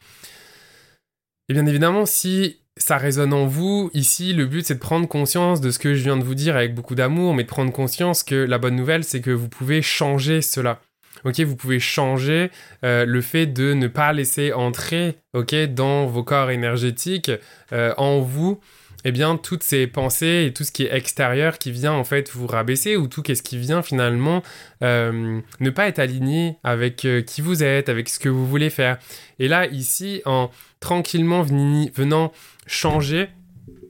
Et 1.48 1.52
bien 1.52 1.66
évidemment, 1.66 2.06
si 2.06 2.59
ça 2.80 2.96
résonne 2.96 3.32
en 3.32 3.46
vous, 3.46 3.90
ici, 3.94 4.32
le 4.32 4.46
but 4.46 4.66
c'est 4.66 4.74
de 4.74 4.80
prendre 4.80 5.06
conscience 5.06 5.60
de 5.60 5.70
ce 5.70 5.78
que 5.78 5.94
je 5.94 6.02
viens 6.02 6.16
de 6.16 6.24
vous 6.24 6.34
dire 6.34 6.56
avec 6.56 6.74
beaucoup 6.74 6.94
d'amour, 6.94 7.34
mais 7.34 7.44
de 7.44 7.48
prendre 7.48 7.72
conscience 7.72 8.22
que 8.22 8.34
la 8.34 8.58
bonne 8.58 8.76
nouvelle, 8.76 9.04
c'est 9.04 9.20
que 9.20 9.30
vous 9.30 9.48
pouvez 9.48 9.82
changer 9.82 10.42
cela. 10.42 10.80
Ok, 11.24 11.38
vous 11.40 11.56
pouvez 11.56 11.80
changer 11.80 12.50
euh, 12.84 13.04
le 13.04 13.20
fait 13.20 13.46
de 13.46 13.74
ne 13.74 13.88
pas 13.88 14.12
laisser 14.12 14.52
entrer, 14.52 15.16
ok, 15.34 15.54
dans 15.74 16.06
vos 16.06 16.24
corps 16.24 16.50
énergétiques, 16.50 17.30
en 17.70 18.20
vous, 18.20 18.58
eh 19.04 19.12
bien, 19.12 19.36
toutes 19.36 19.62
ces 19.62 19.86
pensées 19.86 20.46
et 20.46 20.52
tout 20.52 20.64
ce 20.64 20.72
qui 20.72 20.84
est 20.84 20.94
extérieur 20.94 21.58
qui 21.58 21.70
vient 21.70 21.92
en 21.92 22.04
fait 22.04 22.30
vous 22.30 22.46
rabaisser 22.46 22.96
ou 22.96 23.08
tout 23.08 23.22
ce 23.26 23.42
qui 23.42 23.56
vient 23.56 23.82
finalement 23.82 24.42
euh, 24.82 25.40
ne 25.60 25.70
pas 25.70 25.88
être 25.88 25.98
aligné 25.98 26.56
avec 26.64 27.04
euh, 27.04 27.22
qui 27.22 27.40
vous 27.40 27.62
êtes, 27.62 27.88
avec 27.88 28.08
ce 28.08 28.18
que 28.18 28.28
vous 28.28 28.46
voulez 28.46 28.70
faire. 28.70 28.98
Et 29.38 29.48
là, 29.48 29.66
ici, 29.66 30.22
en 30.26 30.50
tranquillement 30.80 31.42
venant 31.42 32.32
changer 32.70 33.28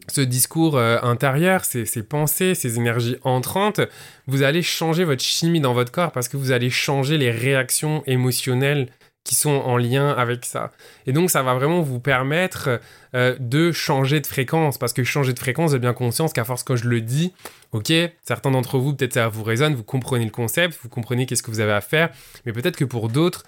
ce 0.08 0.22
discours 0.22 0.76
euh, 0.76 0.98
intérieur, 1.02 1.64
ces, 1.64 1.84
pensées, 2.02 2.54
ces 2.54 2.78
énergies 2.78 3.16
entrantes, 3.22 3.80
vous 4.26 4.42
allez 4.42 4.62
changer 4.62 5.04
votre 5.04 5.22
chimie 5.22 5.60
dans 5.60 5.74
votre 5.74 5.92
corps 5.92 6.10
parce 6.10 6.28
que 6.28 6.36
vous 6.36 6.50
allez 6.50 6.70
changer 6.70 7.18
les 7.18 7.30
réactions 7.30 8.02
émotionnelles 8.06 8.88
qui 9.22 9.34
sont 9.34 9.50
en 9.50 9.76
lien 9.76 10.08
avec 10.08 10.46
ça. 10.46 10.72
Et 11.06 11.12
donc 11.12 11.30
ça 11.30 11.42
va 11.42 11.54
vraiment 11.54 11.82
vous 11.82 12.00
permettre 12.00 12.80
euh, 13.14 13.36
de 13.38 13.70
changer 13.70 14.20
de 14.20 14.26
fréquence, 14.26 14.78
parce 14.78 14.94
que 14.94 15.04
changer 15.04 15.34
de 15.34 15.38
fréquence, 15.38 15.72
j'ai 15.72 15.78
bien 15.78 15.92
conscience 15.92 16.32
qu'à 16.32 16.44
force 16.44 16.64
quand 16.64 16.76
je 16.76 16.88
le 16.88 17.02
dis, 17.02 17.32
ok, 17.72 17.92
certains 18.22 18.50
d'entre 18.50 18.78
vous, 18.78 18.94
peut-être 18.94 19.12
ça 19.12 19.28
vous 19.28 19.44
résonne, 19.44 19.74
vous 19.74 19.84
comprenez 19.84 20.24
le 20.24 20.30
concept, 20.30 20.78
vous 20.82 20.88
comprenez 20.88 21.26
qu'est-ce 21.26 21.42
que 21.42 21.50
vous 21.50 21.60
avez 21.60 21.72
à 21.72 21.82
faire, 21.82 22.08
mais 22.46 22.52
peut-être 22.52 22.76
que 22.76 22.86
pour 22.86 23.10
d'autres, 23.10 23.44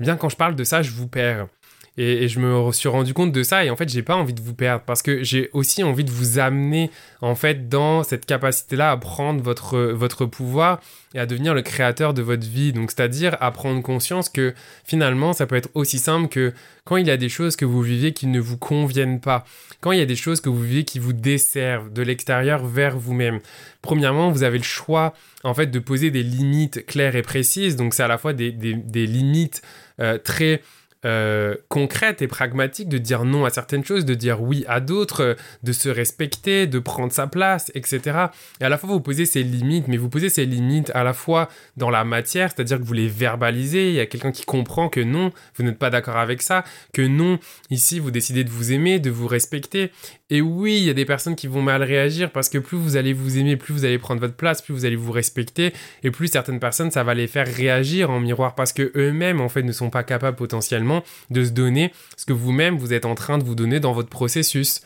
eh 0.00 0.02
bien 0.02 0.16
quand 0.16 0.30
je 0.30 0.36
parle 0.36 0.56
de 0.56 0.64
ça, 0.64 0.80
je 0.80 0.90
vous 0.90 1.06
perds. 1.06 1.46
Et, 1.96 2.26
je 2.26 2.40
me 2.40 2.72
suis 2.72 2.88
rendu 2.88 3.14
compte 3.14 3.30
de 3.30 3.42
ça 3.44 3.64
et 3.64 3.70
en 3.70 3.76
fait 3.76 3.88
j'ai 3.88 4.02
pas 4.02 4.16
envie 4.16 4.32
de 4.32 4.40
vous 4.40 4.54
perdre 4.54 4.82
parce 4.84 5.00
que 5.00 5.22
j'ai 5.22 5.48
aussi 5.52 5.84
envie 5.84 6.02
de 6.02 6.10
vous 6.10 6.40
amener 6.40 6.90
en 7.20 7.36
fait 7.36 7.68
dans 7.68 8.02
cette 8.02 8.26
capacité 8.26 8.74
là 8.74 8.90
à 8.90 8.96
prendre 8.96 9.40
votre, 9.42 9.78
votre 9.78 10.26
pouvoir 10.26 10.80
et 11.14 11.20
à 11.20 11.26
devenir 11.26 11.54
le 11.54 11.62
créateur 11.62 12.12
de 12.12 12.20
votre 12.20 12.46
vie. 12.48 12.72
Donc 12.72 12.90
c'est 12.90 13.24
à 13.40 13.50
prendre 13.52 13.80
conscience 13.80 14.28
que 14.28 14.54
finalement 14.84 15.32
ça 15.32 15.46
peut 15.46 15.54
être 15.54 15.68
aussi 15.74 16.00
simple 16.00 16.28
que 16.28 16.52
quand 16.84 16.96
il 16.96 17.06
y 17.06 17.10
a 17.12 17.16
des 17.16 17.28
choses 17.28 17.54
que 17.54 17.64
vous 17.64 17.82
vivez 17.82 18.12
qui 18.12 18.26
ne 18.26 18.40
vous 18.40 18.58
conviennent 18.58 19.20
pas 19.20 19.44
quand 19.80 19.92
il 19.92 19.98
y 20.00 20.02
a 20.02 20.06
des 20.06 20.16
choses 20.16 20.40
que 20.40 20.48
vous 20.48 20.62
vivez 20.62 20.84
qui 20.84 20.98
vous 20.98 21.12
desservent 21.12 21.92
de 21.92 22.02
l'extérieur 22.02 22.66
vers 22.66 22.98
vous-même. 22.98 23.38
Premièrement 23.82 24.30
vous 24.32 24.42
avez 24.42 24.58
le 24.58 24.64
choix 24.64 25.14
en 25.44 25.54
fait 25.54 25.66
de 25.66 25.78
poser 25.78 26.10
des 26.10 26.24
limites 26.24 26.84
claires 26.86 27.14
et 27.14 27.22
précises. 27.22 27.76
Donc 27.76 27.94
c'est 27.94 28.02
à 28.02 28.08
la 28.08 28.18
fois 28.18 28.32
des, 28.32 28.50
des, 28.50 29.06
limites 29.06 29.62
euh, 30.00 30.18
très 30.18 30.60
euh, 31.04 31.54
concrète 31.68 32.22
et 32.22 32.28
pragmatique 32.28 32.88
de 32.88 32.98
dire 32.98 33.24
non 33.24 33.44
à 33.44 33.50
certaines 33.50 33.84
choses, 33.84 34.04
de 34.04 34.14
dire 34.14 34.42
oui 34.42 34.64
à 34.68 34.80
d'autres, 34.80 35.22
euh, 35.22 35.34
de 35.62 35.72
se 35.72 35.88
respecter, 35.88 36.66
de 36.66 36.78
prendre 36.78 37.12
sa 37.12 37.26
place, 37.26 37.70
etc. 37.74 38.26
Et 38.60 38.64
à 38.64 38.68
la 38.68 38.78
fois, 38.78 38.88
vous 38.88 39.00
posez 39.00 39.26
ces 39.26 39.42
limites, 39.42 39.88
mais 39.88 39.96
vous 39.96 40.08
posez 40.08 40.28
ces 40.28 40.46
limites 40.46 40.90
à 40.94 41.04
la 41.04 41.12
fois 41.12 41.48
dans 41.76 41.90
la 41.90 42.04
matière, 42.04 42.50
c'est-à-dire 42.50 42.78
que 42.78 42.84
vous 42.84 42.92
les 42.92 43.08
verbalisez, 43.08 43.90
il 43.90 43.94
y 43.94 44.00
a 44.00 44.06
quelqu'un 44.06 44.32
qui 44.32 44.44
comprend 44.44 44.88
que 44.88 45.00
non, 45.00 45.32
vous 45.56 45.64
n'êtes 45.64 45.78
pas 45.78 45.90
d'accord 45.90 46.16
avec 46.16 46.42
ça, 46.42 46.64
que 46.92 47.02
non, 47.02 47.38
ici, 47.70 47.98
vous 48.00 48.10
décidez 48.10 48.44
de 48.44 48.50
vous 48.50 48.72
aimer, 48.72 48.98
de 48.98 49.10
vous 49.10 49.26
respecter. 49.26 49.90
Et 50.30 50.40
oui, 50.40 50.78
il 50.78 50.84
y 50.84 50.90
a 50.90 50.94
des 50.94 51.04
personnes 51.04 51.36
qui 51.36 51.46
vont 51.46 51.60
mal 51.60 51.82
réagir 51.82 52.32
parce 52.32 52.48
que 52.48 52.56
plus 52.56 52.78
vous 52.78 52.96
allez 52.96 53.12
vous 53.12 53.36
aimer, 53.36 53.56
plus 53.56 53.74
vous 53.74 53.84
allez 53.84 53.98
prendre 53.98 54.20
votre 54.20 54.34
place, 54.34 54.62
plus 54.62 54.72
vous 54.72 54.86
allez 54.86 54.96
vous 54.96 55.12
respecter, 55.12 55.74
et 56.02 56.10
plus 56.10 56.28
certaines 56.28 56.60
personnes, 56.60 56.90
ça 56.90 57.04
va 57.04 57.12
les 57.12 57.26
faire 57.26 57.46
réagir 57.46 58.10
en 58.10 58.20
miroir 58.20 58.54
parce 58.54 58.72
que 58.72 58.90
eux-mêmes, 58.96 59.42
en 59.42 59.50
fait, 59.50 59.62
ne 59.62 59.72
sont 59.72 59.90
pas 59.90 60.02
capables 60.02 60.36
potentiellement 60.36 61.04
de 61.28 61.44
se 61.44 61.50
donner 61.50 61.92
ce 62.16 62.24
que 62.24 62.32
vous-même 62.32 62.78
vous 62.78 62.94
êtes 62.94 63.04
en 63.04 63.14
train 63.14 63.36
de 63.36 63.44
vous 63.44 63.54
donner 63.54 63.80
dans 63.80 63.92
votre 63.92 64.08
processus. 64.08 64.80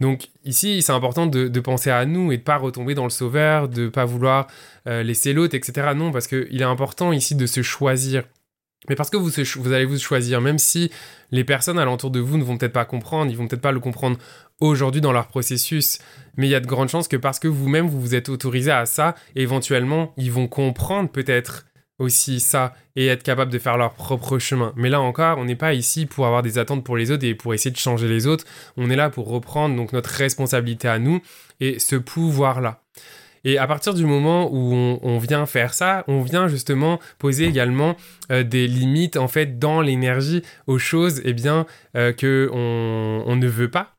Donc 0.00 0.28
ici, 0.44 0.82
c'est 0.82 0.92
important 0.92 1.26
de, 1.26 1.60
penser 1.60 1.90
à 1.90 2.04
nous 2.04 2.30
et 2.30 2.36
de 2.36 2.42
pas 2.42 2.56
retomber 2.56 2.94
dans 2.94 3.04
le 3.04 3.10
sauveur, 3.10 3.68
de 3.68 3.88
pas 3.88 4.04
vouloir 4.04 4.46
euh, 4.86 5.02
laisser 5.02 5.32
l'autre, 5.32 5.56
etc. 5.56 5.94
Non, 5.96 6.12
parce 6.12 6.28
qu'il 6.28 6.60
est 6.60 6.64
important 6.64 7.12
ici 7.12 7.34
de 7.34 7.46
se 7.46 7.62
choisir. 7.62 8.24
Mais 8.88 8.94
parce 8.94 9.10
que 9.10 9.16
vous, 9.16 9.72
allez 9.72 9.84
vous 9.84 9.98
choisir, 9.98 10.40
même 10.40 10.58
si 10.58 10.90
les 11.32 11.44
personnes 11.44 11.78
alentour 11.78 12.10
de 12.10 12.20
vous 12.20 12.38
ne 12.38 12.44
vont 12.44 12.56
peut-être 12.56 12.72
pas 12.72 12.84
comprendre, 12.84 13.30
ils 13.30 13.36
vont 13.36 13.48
peut-être 13.48 13.62
pas 13.62 13.72
le 13.72 13.80
comprendre 13.80 14.18
aujourd'hui 14.60 15.00
dans 15.00 15.12
leur 15.12 15.26
processus, 15.26 15.98
mais 16.36 16.46
il 16.46 16.50
y 16.50 16.54
a 16.54 16.60
de 16.60 16.66
grandes 16.66 16.88
chances 16.88 17.08
que 17.08 17.16
parce 17.16 17.38
que 17.38 17.48
vous-même 17.48 17.88
vous 17.88 18.00
vous 18.00 18.14
êtes 18.14 18.28
autorisé 18.28 18.70
à 18.70 18.86
ça, 18.86 19.14
éventuellement 19.34 20.12
ils 20.16 20.30
vont 20.30 20.46
comprendre 20.46 21.10
peut-être 21.10 21.66
aussi 21.98 22.40
ça 22.40 22.74
et 22.94 23.06
être 23.06 23.22
capable 23.22 23.50
de 23.50 23.58
faire 23.58 23.76
leur 23.76 23.94
propre 23.94 24.38
chemin. 24.38 24.72
Mais 24.76 24.90
là 24.90 25.00
encore, 25.00 25.38
on 25.38 25.44
n'est 25.44 25.56
pas 25.56 25.74
ici 25.74 26.06
pour 26.06 26.26
avoir 26.26 26.42
des 26.42 26.58
attentes 26.58 26.84
pour 26.84 26.96
les 26.96 27.10
autres 27.10 27.24
et 27.24 27.34
pour 27.34 27.54
essayer 27.54 27.70
de 27.70 27.76
changer 27.76 28.08
les 28.08 28.26
autres. 28.26 28.44
On 28.76 28.90
est 28.90 28.96
là 28.96 29.10
pour 29.10 29.28
reprendre 29.28 29.74
donc 29.76 29.92
notre 29.92 30.10
responsabilité 30.10 30.88
à 30.88 30.98
nous 30.98 31.20
et 31.60 31.78
ce 31.78 31.96
pouvoir-là. 31.96 32.82
Et 33.46 33.58
à 33.58 33.68
partir 33.68 33.94
du 33.94 34.04
moment 34.04 34.52
où 34.52 34.74
on, 35.00 35.18
vient 35.18 35.46
faire 35.46 35.72
ça, 35.72 36.02
on 36.08 36.20
vient 36.20 36.48
justement 36.48 36.98
poser 37.18 37.44
également 37.44 37.94
euh, 38.32 38.42
des 38.42 38.66
limites 38.66 39.16
en 39.16 39.28
fait 39.28 39.60
dans 39.60 39.80
l'énergie 39.80 40.42
aux 40.66 40.78
choses 40.78 41.22
eh 41.24 41.32
bien 41.32 41.64
euh, 41.96 42.12
que 42.12 42.50
on, 42.52 43.36
ne 43.36 43.46
veut 43.46 43.70
pas. 43.70 43.94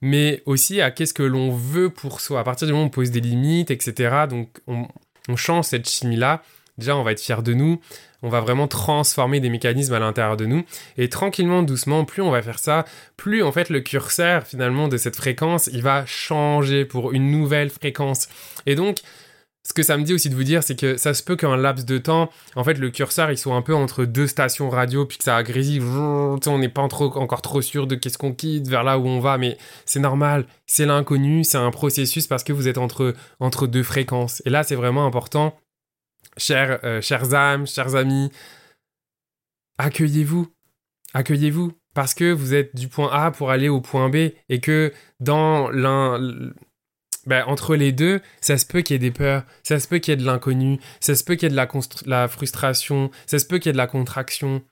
Mais 0.00 0.44
aussi 0.46 0.80
à 0.80 0.92
qu'est-ce 0.92 1.14
que 1.14 1.24
l'on 1.24 1.50
veut 1.50 1.90
pour 1.90 2.20
soi. 2.20 2.38
À 2.38 2.44
partir 2.44 2.68
du 2.68 2.72
moment 2.72 2.84
où 2.84 2.86
on 2.86 2.90
pose 2.90 3.10
des 3.10 3.20
limites, 3.20 3.72
etc. 3.72 4.26
Donc 4.30 4.60
on, 4.68 4.86
on 5.28 5.34
change 5.34 5.64
cette 5.64 5.88
chimie-là 5.88 6.40
déjà 6.80 6.96
on 6.96 7.04
va 7.04 7.12
être 7.12 7.20
fier 7.20 7.42
de 7.44 7.54
nous, 7.54 7.80
on 8.22 8.28
va 8.28 8.40
vraiment 8.40 8.68
transformer 8.68 9.40
des 9.40 9.50
mécanismes 9.50 9.94
à 9.94 9.98
l'intérieur 9.98 10.36
de 10.36 10.46
nous 10.46 10.64
et 10.96 11.08
tranquillement 11.08 11.62
doucement 11.62 12.04
plus 12.04 12.22
on 12.22 12.30
va 12.30 12.42
faire 12.42 12.58
ça 12.58 12.84
plus 13.16 13.42
en 13.42 13.52
fait 13.52 13.68
le 13.70 13.80
curseur 13.80 14.46
finalement 14.46 14.88
de 14.88 14.96
cette 14.96 15.16
fréquence 15.16 15.68
il 15.72 15.82
va 15.82 16.04
changer 16.06 16.84
pour 16.84 17.12
une 17.12 17.30
nouvelle 17.30 17.70
fréquence 17.70 18.28
et 18.66 18.74
donc 18.74 18.98
ce 19.62 19.74
que 19.74 19.82
ça 19.82 19.96
me 19.96 20.04
dit 20.04 20.14
aussi 20.14 20.30
de 20.30 20.34
vous 20.34 20.44
dire, 20.44 20.62
c'est 20.62 20.74
que 20.74 20.96
ça 20.96 21.12
se 21.12 21.22
peut 21.22 21.36
qu'un 21.36 21.56
laps 21.56 21.84
de 21.84 21.98
temps, 21.98 22.30
en 22.56 22.64
fait, 22.64 22.74
le 22.74 22.90
curseur, 22.90 23.30
il 23.30 23.36
soit 23.36 23.54
un 23.54 23.62
peu 23.62 23.74
entre 23.74 24.04
deux 24.04 24.26
stations 24.26 24.70
radio, 24.70 25.04
puis 25.04 25.18
que 25.18 25.24
ça 25.24 25.42
grésille, 25.42 25.80
on 25.82 26.58
n'est 26.58 26.68
pas 26.68 26.82
encore 26.82 27.42
trop 27.42 27.60
sûr 27.60 27.86
de 27.86 27.94
qu'est-ce 27.94 28.16
qu'on 28.16 28.32
quitte, 28.32 28.68
vers 28.68 28.84
là 28.84 28.98
où 28.98 29.06
on 29.06 29.20
va, 29.20 29.36
mais 29.36 29.58
c'est 29.84 30.00
normal, 30.00 30.46
c'est 30.66 30.86
l'inconnu, 30.86 31.44
c'est 31.44 31.58
un 31.58 31.70
processus 31.70 32.26
parce 32.26 32.42
que 32.42 32.52
vous 32.52 32.68
êtes 32.68 32.78
entre, 32.78 33.14
entre 33.38 33.66
deux 33.66 33.82
fréquences. 33.82 34.42
Et 34.46 34.50
là, 34.50 34.62
c'est 34.62 34.76
vraiment 34.76 35.06
important 35.06 35.54
chers, 36.40 36.80
euh, 36.84 37.00
chers 37.00 37.34
âmes, 37.34 37.66
chers 37.66 37.94
amis, 37.94 38.30
accueillez-vous. 39.78 40.48
Accueillez-vous. 41.14 41.72
Parce 41.94 42.14
que 42.14 42.32
vous 42.32 42.54
êtes 42.54 42.76
du 42.76 42.88
point 42.88 43.10
A 43.12 43.30
pour 43.30 43.50
aller 43.50 43.68
au 43.68 43.80
point 43.80 44.08
B 44.08 44.32
et 44.48 44.60
que 44.60 44.92
dans 45.18 45.70
l'un. 45.70 46.52
Ben, 47.26 47.44
entre 47.46 47.76
les 47.76 47.92
deux, 47.92 48.22
ça 48.40 48.56
se 48.56 48.64
peut 48.64 48.80
qu'il 48.80 48.94
y 48.94 48.96
ait 48.96 48.98
des 48.98 49.10
peurs, 49.10 49.44
ça 49.62 49.78
se 49.78 49.86
peut 49.86 49.98
qu'il 49.98 50.12
y 50.12 50.14
ait 50.14 50.16
de 50.16 50.24
l'inconnu, 50.24 50.80
ça 51.00 51.14
se 51.14 51.22
peut 51.22 51.34
qu'il 51.34 51.42
y 51.42 51.46
ait 51.48 51.50
de 51.50 51.56
la, 51.56 51.68
la 52.06 52.28
frustration, 52.28 53.10
ça 53.26 53.38
se 53.38 53.44
peut 53.44 53.58
qu'il 53.58 53.66
y 53.66 53.70
ait 53.70 53.72
de 53.72 53.76
la 53.76 53.86
contraction. 53.86 54.62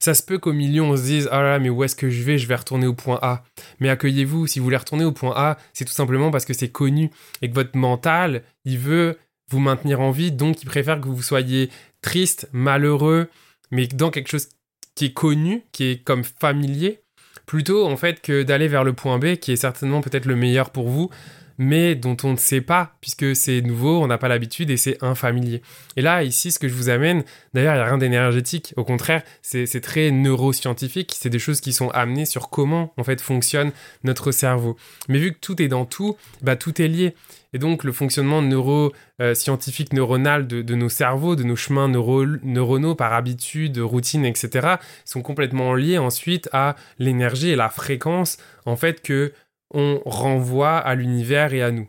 Ça 0.00 0.14
se 0.14 0.22
peut 0.22 0.38
qu'au 0.38 0.52
milieu, 0.52 0.82
on 0.82 0.96
se 0.96 1.02
dise 1.02 1.28
Ah 1.30 1.42
là, 1.42 1.58
mais 1.58 1.70
où 1.70 1.84
est-ce 1.84 1.94
que 1.94 2.10
je 2.10 2.22
vais? 2.22 2.38
Je 2.38 2.48
vais 2.48 2.56
retourner 2.56 2.86
au 2.86 2.94
point 2.94 3.18
A. 3.22 3.44
Mais 3.78 3.88
accueillez-vous, 3.88 4.46
si 4.46 4.58
vous 4.58 4.64
voulez 4.64 4.76
retourner 4.76 5.04
au 5.04 5.12
point 5.12 5.32
A, 5.36 5.58
c'est 5.72 5.84
tout 5.84 5.92
simplement 5.92 6.30
parce 6.30 6.44
que 6.44 6.54
c'est 6.54 6.70
connu 6.70 7.10
et 7.40 7.48
que 7.48 7.54
votre 7.54 7.76
mental, 7.76 8.42
il 8.64 8.78
veut 8.78 9.18
vous 9.52 9.60
maintenir 9.60 10.00
en 10.00 10.10
vie, 10.10 10.32
donc 10.32 10.62
il 10.62 10.66
préfère 10.66 11.00
que 11.00 11.08
vous 11.08 11.22
soyez 11.22 11.70
triste, 12.00 12.48
malheureux, 12.52 13.28
mais 13.70 13.86
dans 13.86 14.10
quelque 14.10 14.28
chose 14.28 14.48
qui 14.94 15.06
est 15.06 15.12
connu, 15.12 15.62
qui 15.72 15.84
est 15.84 16.04
comme 16.04 16.24
familier, 16.24 17.02
plutôt 17.46 17.86
en 17.86 17.96
fait 17.96 18.20
que 18.20 18.42
d'aller 18.42 18.68
vers 18.68 18.84
le 18.84 18.92
point 18.92 19.18
B, 19.18 19.36
qui 19.36 19.52
est 19.52 19.56
certainement 19.56 20.00
peut-être 20.00 20.26
le 20.26 20.36
meilleur 20.36 20.70
pour 20.70 20.88
vous, 20.88 21.10
mais 21.58 21.94
dont 21.94 22.16
on 22.24 22.32
ne 22.32 22.36
sait 22.36 22.60
pas, 22.60 22.96
puisque 23.00 23.36
c'est 23.36 23.60
nouveau, 23.60 24.02
on 24.02 24.06
n'a 24.06 24.18
pas 24.18 24.28
l'habitude 24.28 24.70
et 24.70 24.76
c'est 24.76 25.02
infamilier. 25.02 25.62
Et 25.96 26.02
là, 26.02 26.22
ici, 26.22 26.52
ce 26.52 26.58
que 26.58 26.68
je 26.68 26.74
vous 26.74 26.88
amène, 26.88 27.24
d'ailleurs, 27.54 27.74
il 27.74 27.78
n'y 27.78 27.82
a 27.82 27.86
rien 27.86 27.98
d'énergétique, 27.98 28.74
au 28.76 28.84
contraire, 28.84 29.22
c'est 29.42 29.80
très 29.80 30.10
neuroscientifique, 30.10 31.14
c'est 31.16 31.30
des 31.30 31.38
choses 31.38 31.60
qui 31.60 31.72
sont 31.72 31.88
amenées 31.90 32.26
sur 32.26 32.50
comment, 32.50 32.92
en 32.96 33.04
fait, 33.04 33.20
fonctionne 33.20 33.72
notre 34.04 34.30
cerveau. 34.32 34.76
Mais 35.08 35.18
vu 35.18 35.32
que 35.32 35.38
tout 35.38 35.60
est 35.60 35.68
dans 35.68 35.84
tout, 35.84 36.16
bah, 36.42 36.56
tout 36.56 36.80
est 36.80 36.88
lié. 36.88 37.14
Et 37.54 37.58
donc, 37.58 37.84
le 37.84 37.92
fonctionnement 37.92 38.40
neuroscientifique, 38.40 39.92
neuronal 39.92 40.46
de, 40.46 40.74
nos 40.74 40.88
cerveaux, 40.88 41.36
de 41.36 41.42
nos 41.42 41.56
chemins 41.56 41.88
neuronaux 41.88 42.94
par 42.94 43.12
habitude, 43.12 43.78
routine, 43.78 44.24
etc., 44.24 44.76
sont 45.04 45.22
complètement 45.22 45.74
liés 45.74 45.98
ensuite 45.98 46.48
à 46.52 46.76
l'énergie 46.98 47.50
et 47.50 47.56
la 47.56 47.68
fréquence, 47.68 48.38
en 48.64 48.76
fait, 48.76 49.02
que 49.02 49.32
on 49.72 50.00
renvoie 50.04 50.78
à 50.78 50.94
l'univers 50.94 51.52
et 51.54 51.62
à 51.62 51.70
nous. 51.70 51.88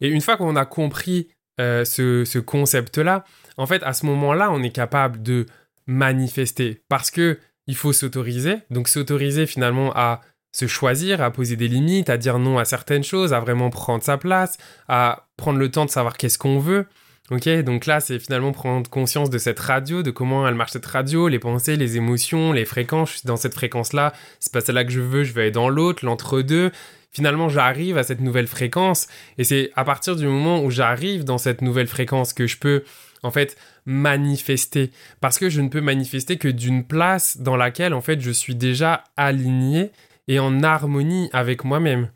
Et 0.00 0.08
une 0.08 0.20
fois 0.20 0.36
qu'on 0.36 0.56
a 0.56 0.64
compris 0.64 1.28
euh, 1.60 1.84
ce, 1.84 2.38
concept-là, 2.38 3.24
en 3.56 3.66
fait, 3.66 3.82
à 3.82 3.92
ce 3.92 4.06
moment-là, 4.06 4.50
on 4.50 4.62
est 4.62 4.70
capable 4.70 5.22
de 5.22 5.46
manifester 5.86 6.82
parce 6.88 7.10
que 7.10 7.38
il 7.66 7.76
faut 7.76 7.92
s'autoriser. 7.92 8.56
Donc, 8.70 8.88
s'autoriser 8.88 9.46
finalement 9.46 9.92
à 9.94 10.20
se 10.50 10.66
choisir, 10.66 11.22
à 11.22 11.30
poser 11.30 11.56
des 11.56 11.68
limites, 11.68 12.10
à 12.10 12.16
dire 12.16 12.38
non 12.38 12.58
à 12.58 12.64
certaines 12.64 13.04
choses, 13.04 13.32
à 13.32 13.40
vraiment 13.40 13.70
prendre 13.70 14.02
sa 14.02 14.18
place, 14.18 14.58
à 14.88 15.28
prendre 15.36 15.58
le 15.58 15.70
temps 15.70 15.84
de 15.84 15.90
savoir 15.90 16.16
qu'est-ce 16.16 16.38
qu'on 16.38 16.58
veut. 16.58 16.86
Ok, 17.30 17.48
donc 17.62 17.86
là, 17.86 18.00
c'est 18.00 18.18
finalement 18.18 18.52
prendre 18.52 18.90
conscience 18.90 19.30
de 19.30 19.38
cette 19.38 19.60
radio, 19.60 20.02
de 20.02 20.10
comment 20.10 20.46
elle 20.46 20.56
marche 20.56 20.72
cette 20.72 20.86
radio, 20.86 21.28
les 21.28 21.38
pensées, 21.38 21.76
les 21.76 21.96
émotions, 21.96 22.52
les 22.52 22.64
fréquences. 22.64 23.12
Je 23.12 23.18
suis 23.18 23.26
dans 23.26 23.36
cette 23.36 23.54
fréquence-là, 23.54 24.12
c'est 24.40 24.52
pas 24.52 24.60
celle-là 24.60 24.84
que 24.84 24.90
je 24.90 25.00
veux, 25.00 25.22
je 25.22 25.32
vais 25.32 25.42
aller 25.42 25.50
dans 25.52 25.68
l'autre, 25.68 26.04
l'entre-deux. 26.04 26.72
Finalement, 27.12 27.48
j'arrive 27.48 27.96
à 27.96 28.02
cette 28.02 28.20
nouvelle 28.20 28.48
fréquence, 28.48 29.06
et 29.38 29.44
c'est 29.44 29.70
à 29.76 29.84
partir 29.84 30.16
du 30.16 30.26
moment 30.26 30.64
où 30.64 30.70
j'arrive 30.70 31.24
dans 31.24 31.38
cette 31.38 31.62
nouvelle 31.62 31.86
fréquence 31.86 32.32
que 32.32 32.46
je 32.46 32.56
peux, 32.56 32.82
en 33.22 33.30
fait, 33.30 33.56
manifester. 33.86 34.90
Parce 35.20 35.38
que 35.38 35.48
je 35.48 35.60
ne 35.60 35.68
peux 35.68 35.80
manifester 35.80 36.38
que 36.38 36.48
d'une 36.48 36.84
place 36.84 37.36
dans 37.36 37.56
laquelle, 37.56 37.94
en 37.94 38.00
fait, 38.00 38.20
je 38.20 38.30
suis 38.30 38.56
déjà 38.56 39.04
aligné 39.16 39.92
et 40.26 40.40
en 40.40 40.62
harmonie 40.62 41.30
avec 41.32 41.64
moi-même. 41.64 42.10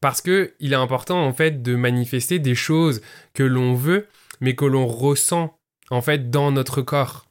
Parce 0.00 0.20
que 0.20 0.54
il 0.60 0.72
est 0.72 0.76
important, 0.76 1.24
en 1.24 1.32
fait, 1.32 1.62
de 1.62 1.76
manifester 1.76 2.38
des 2.38 2.54
choses 2.54 3.02
que 3.34 3.42
l'on 3.42 3.74
veut 3.74 4.06
mais 4.42 4.54
que 4.54 4.66
l'on 4.66 4.86
ressent 4.86 5.58
en 5.90 6.02
fait 6.02 6.30
dans 6.30 6.50
notre 6.50 6.82
corps. 6.82 7.26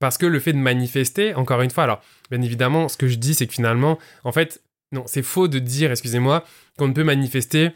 Parce 0.00 0.18
que 0.18 0.26
le 0.26 0.40
fait 0.40 0.52
de 0.52 0.58
manifester, 0.58 1.34
encore 1.34 1.62
une 1.62 1.70
fois, 1.70 1.84
alors 1.84 2.02
bien 2.28 2.42
évidemment, 2.42 2.88
ce 2.88 2.96
que 2.96 3.06
je 3.06 3.16
dis, 3.16 3.34
c'est 3.34 3.46
que 3.46 3.52
finalement, 3.52 3.98
en 4.24 4.32
fait, 4.32 4.64
non, 4.90 5.04
c'est 5.06 5.22
faux 5.22 5.46
de 5.46 5.60
dire, 5.60 5.92
excusez-moi, 5.92 6.44
qu'on 6.76 6.88
ne 6.88 6.92
peut 6.92 7.04
manifester 7.04 7.70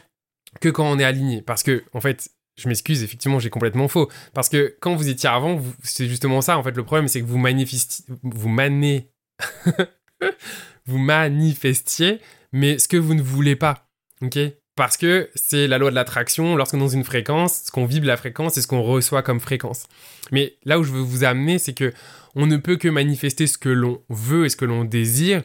que 0.59 0.69
quand 0.69 0.89
on 0.89 0.99
est 0.99 1.03
aligné. 1.03 1.41
Parce 1.41 1.63
que, 1.63 1.83
en 1.93 2.01
fait, 2.01 2.29
je 2.57 2.67
m'excuse, 2.67 3.03
effectivement, 3.03 3.39
j'ai 3.39 3.49
complètement 3.49 3.87
faux. 3.87 4.09
Parce 4.33 4.49
que 4.49 4.75
quand 4.81 4.95
vous 4.95 5.09
étiez 5.09 5.29
avant, 5.29 5.61
c'est 5.83 6.07
justement 6.07 6.41
ça, 6.41 6.57
en 6.57 6.63
fait, 6.63 6.75
le 6.75 6.83
problème, 6.83 7.07
c'est 7.07 7.21
que 7.21 7.25
vous 7.25 7.37
manifestiez, 7.37 8.05
vous 8.23 8.49
manez, 8.49 9.09
vous 10.85 10.97
manifestiez, 10.97 12.19
mais 12.51 12.77
ce 12.77 12.87
que 12.87 12.97
vous 12.97 13.13
ne 13.13 13.21
voulez 13.21 13.55
pas. 13.55 13.89
Ok? 14.21 14.37
Parce 14.77 14.95
que 14.95 15.29
c'est 15.35 15.67
la 15.67 15.79
loi 15.79 15.89
de 15.89 15.95
l'attraction. 15.95 16.55
Lorsqu'on 16.55 16.77
est 16.77 16.81
dans 16.81 16.87
une 16.87 17.03
fréquence, 17.03 17.63
ce 17.65 17.71
qu'on 17.71 17.85
vibre 17.85 18.07
la 18.07 18.15
fréquence, 18.15 18.53
c'est 18.53 18.61
ce 18.61 18.67
qu'on 18.67 18.83
reçoit 18.83 19.23
comme 19.23 19.41
fréquence. 19.41 19.87
Mais 20.31 20.55
là 20.63 20.79
où 20.79 20.83
je 20.83 20.93
veux 20.93 21.01
vous 21.01 21.25
amener, 21.25 21.59
c'est 21.59 21.73
que 21.73 21.91
on 22.35 22.45
ne 22.45 22.57
peut 22.57 22.77
que 22.77 22.87
manifester 22.87 23.47
ce 23.47 23.57
que 23.57 23.69
l'on 23.69 24.01
veut 24.09 24.45
et 24.45 24.49
ce 24.49 24.55
que 24.55 24.65
l'on 24.65 24.85
désire 24.85 25.41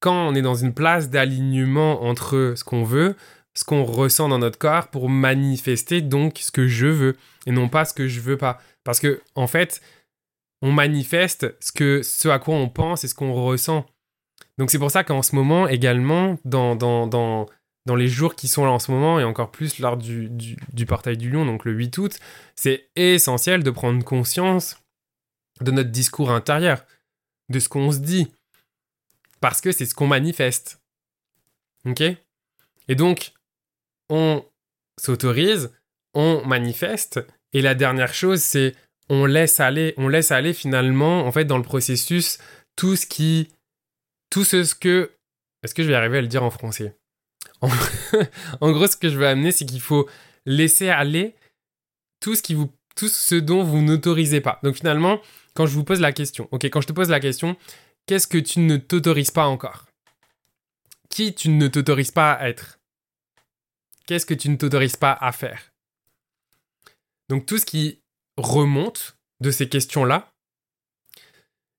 quand 0.00 0.28
on 0.28 0.34
est 0.34 0.42
dans 0.42 0.54
une 0.54 0.72
place 0.72 1.10
d'alignement 1.10 2.04
entre 2.04 2.54
ce 2.56 2.64
qu'on 2.64 2.82
veut, 2.82 3.16
ce 3.54 3.64
qu'on 3.64 3.84
ressent 3.84 4.28
dans 4.28 4.38
notre 4.38 4.58
corps 4.58 4.88
pour 4.88 5.10
manifester 5.10 6.00
donc 6.00 6.38
ce 6.38 6.50
que 6.50 6.66
je 6.66 6.86
veux 6.86 7.16
et 7.44 7.52
non 7.52 7.68
pas 7.68 7.84
ce 7.84 7.92
que 7.92 8.08
je 8.08 8.20
veux 8.20 8.38
pas. 8.38 8.62
Parce 8.82 8.98
que 8.98 9.20
en 9.34 9.46
fait, 9.46 9.82
on 10.62 10.72
manifeste 10.72 11.54
ce 11.60 12.28
à 12.28 12.38
quoi 12.38 12.54
on 12.54 12.70
pense 12.70 13.04
et 13.04 13.08
ce 13.08 13.14
qu'on 13.14 13.34
ressent. 13.34 13.84
Donc 14.56 14.70
c'est 14.70 14.78
pour 14.78 14.90
ça 14.90 15.04
qu'en 15.04 15.20
ce 15.20 15.36
moment 15.36 15.68
également 15.68 16.38
dans, 16.46 16.76
dans 16.76 17.46
dans 17.86 17.96
les 17.96 18.08
jours 18.08 18.34
qui 18.34 18.48
sont 18.48 18.64
là 18.64 18.70
en 18.70 18.78
ce 18.78 18.90
moment, 18.90 19.18
et 19.18 19.24
encore 19.24 19.50
plus 19.50 19.78
lors 19.78 19.96
du, 19.96 20.28
du, 20.30 20.86
portail 20.86 21.16
du 21.16 21.30
lion, 21.30 21.46
donc 21.46 21.64
le 21.64 21.72
8 21.72 21.98
août, 21.98 22.18
c'est 22.54 22.88
essentiel 22.96 23.62
de 23.62 23.70
prendre 23.70 24.04
conscience 24.04 24.78
de 25.60 25.70
notre 25.70 25.90
discours 25.90 26.30
intérieur, 26.30 26.84
de 27.48 27.58
ce 27.58 27.68
qu'on 27.68 27.90
se 27.92 27.98
dit, 27.98 28.28
parce 29.40 29.60
que 29.60 29.72
c'est 29.72 29.86
ce 29.86 29.94
qu'on 29.94 30.06
manifeste. 30.06 30.80
Ok? 31.86 32.02
Et 32.88 32.94
donc, 32.94 33.32
on 34.08 34.44
s'autorise, 34.98 35.72
on 36.14 36.44
manifeste, 36.44 37.20
et 37.52 37.62
la 37.62 37.74
dernière 37.74 38.14
chose, 38.14 38.42
c'est 38.42 38.74
on 39.08 39.26
laisse 39.26 39.58
aller, 39.58 39.94
on 39.96 40.08
laisse 40.08 40.30
aller 40.30 40.52
finalement, 40.52 41.26
en 41.26 41.32
fait, 41.32 41.44
dans 41.44 41.56
le 41.56 41.64
processus, 41.64 42.38
tout 42.76 42.94
ce 42.94 43.06
qui, 43.06 43.48
tout 44.30 44.44
ce 44.44 44.74
que, 44.74 45.10
est-ce 45.62 45.74
que 45.74 45.82
je 45.82 45.88
vais 45.88 45.94
arriver 45.94 46.18
à 46.18 46.22
le 46.22 46.28
dire 46.28 46.44
en 46.44 46.50
français? 46.50 46.96
En, 48.60 48.72
gros, 48.72 48.86
ce 48.86 48.96
que 48.96 49.08
je 49.08 49.18
veux 49.18 49.26
amener, 49.26 49.52
c'est 49.52 49.66
qu'il 49.66 49.80
faut 49.80 50.08
laisser 50.46 50.88
aller 50.88 51.34
tout 52.20 52.34
ce, 52.34 52.42
qui 52.42 52.54
vous, 52.54 52.72
tout 52.96 53.08
ce 53.08 53.34
dont 53.34 53.62
vous 53.62 53.82
n'autorisez 53.82 54.40
pas. 54.40 54.58
Donc 54.62 54.76
finalement, 54.76 55.20
quand 55.54 55.66
je 55.66 55.74
vous 55.74 55.84
pose 55.84 56.00
la 56.00 56.12
question, 56.12 56.48
ok, 56.50 56.64
quand 56.66 56.80
je 56.80 56.86
te 56.88 56.92
pose 56.92 57.10
la 57.10 57.20
question, 57.20 57.56
qu'est-ce 58.06 58.26
que 58.26 58.38
tu 58.38 58.60
ne 58.60 58.76
t'autorises 58.76 59.30
pas 59.30 59.46
encore? 59.46 59.86
Qui 61.08 61.34
tu 61.34 61.48
ne 61.48 61.68
t'autorises 61.68 62.12
pas 62.12 62.32
à 62.32 62.48
être? 62.48 62.78
Qu'est-ce 64.06 64.26
que 64.26 64.34
tu 64.34 64.48
ne 64.48 64.56
t'autorises 64.56 64.96
pas 64.96 65.12
à 65.12 65.32
faire? 65.32 65.72
Donc 67.28 67.46
tout 67.46 67.58
ce 67.58 67.66
qui 67.66 68.02
remonte 68.36 69.16
de 69.40 69.50
ces 69.50 69.68
questions-là, 69.68 70.32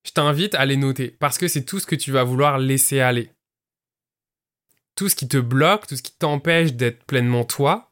je 0.06 0.12
t'invite 0.12 0.56
à 0.56 0.66
les 0.66 0.78
noter 0.78 1.10
parce 1.10 1.38
que 1.38 1.48
c'est 1.48 1.64
tout 1.64 1.80
ce 1.80 1.86
que 1.86 1.96
tu 1.96 2.12
vas 2.12 2.24
vouloir 2.24 2.58
laisser 2.58 3.00
aller 3.00 3.32
tout 5.02 5.10
ce 5.10 5.16
qui 5.16 5.28
te 5.28 5.38
bloque, 5.38 5.88
tout 5.88 5.96
ce 5.96 6.04
qui 6.04 6.12
t'empêche 6.12 6.74
d'être 6.74 7.04
pleinement 7.06 7.44
toi, 7.44 7.90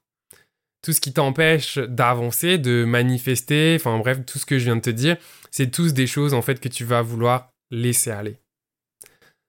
tout 0.84 0.94
ce 0.94 1.02
qui 1.02 1.12
t'empêche 1.12 1.80
d'avancer, 1.80 2.60
de 2.60 2.84
manifester, 2.84 3.76
enfin 3.80 3.98
bref, 3.98 4.24
tout 4.28 4.38
ce 4.38 4.46
que 4.46 4.60
je 4.60 4.66
viens 4.66 4.76
de 4.76 4.82
te 4.82 4.92
dire, 4.92 5.18
c'est 5.50 5.72
tous 5.72 5.96
des 5.96 6.06
choses 6.06 6.36
en 6.36 6.44
fait 6.44 6.60
que 6.60 6.70
tu 6.70 6.86
vas 6.86 7.02
vouloir 7.02 7.50
laisser 7.72 8.12
aller. 8.12 8.38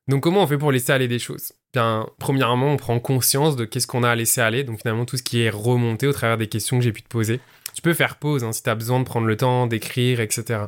Donc 0.08 0.22
comment 0.22 0.42
on 0.42 0.46
fait 0.46 0.56
pour 0.56 0.72
laisser 0.72 0.92
aller 0.92 1.06
des 1.06 1.18
choses? 1.18 1.52
Bien, 1.74 2.08
premièrement, 2.18 2.72
on 2.72 2.78
prend 2.78 2.98
conscience 2.98 3.56
de 3.56 3.66
qu'est-ce 3.66 3.86
qu'on 3.86 4.04
a 4.04 4.08
à 4.08 4.16
laisser 4.16 4.40
aller, 4.40 4.64
donc 4.64 4.78
finalement 4.78 5.04
tout 5.04 5.18
ce 5.18 5.22
qui 5.22 5.42
est 5.42 5.50
remonté 5.50 6.06
au 6.06 6.14
travers 6.14 6.38
des 6.38 6.48
questions 6.48 6.78
que 6.78 6.84
j'ai 6.84 6.92
pu 6.92 7.02
te 7.02 7.08
poser. 7.08 7.40
Tu 7.74 7.82
peux 7.82 7.92
faire 7.92 8.16
pause 8.16 8.42
hein, 8.42 8.52
si 8.52 8.62
tu 8.62 8.70
as 8.70 8.74
besoin 8.74 9.00
de 9.00 9.04
prendre 9.04 9.26
le 9.26 9.36
temps 9.36 9.66
d'écrire, 9.66 10.20
etc. 10.20 10.60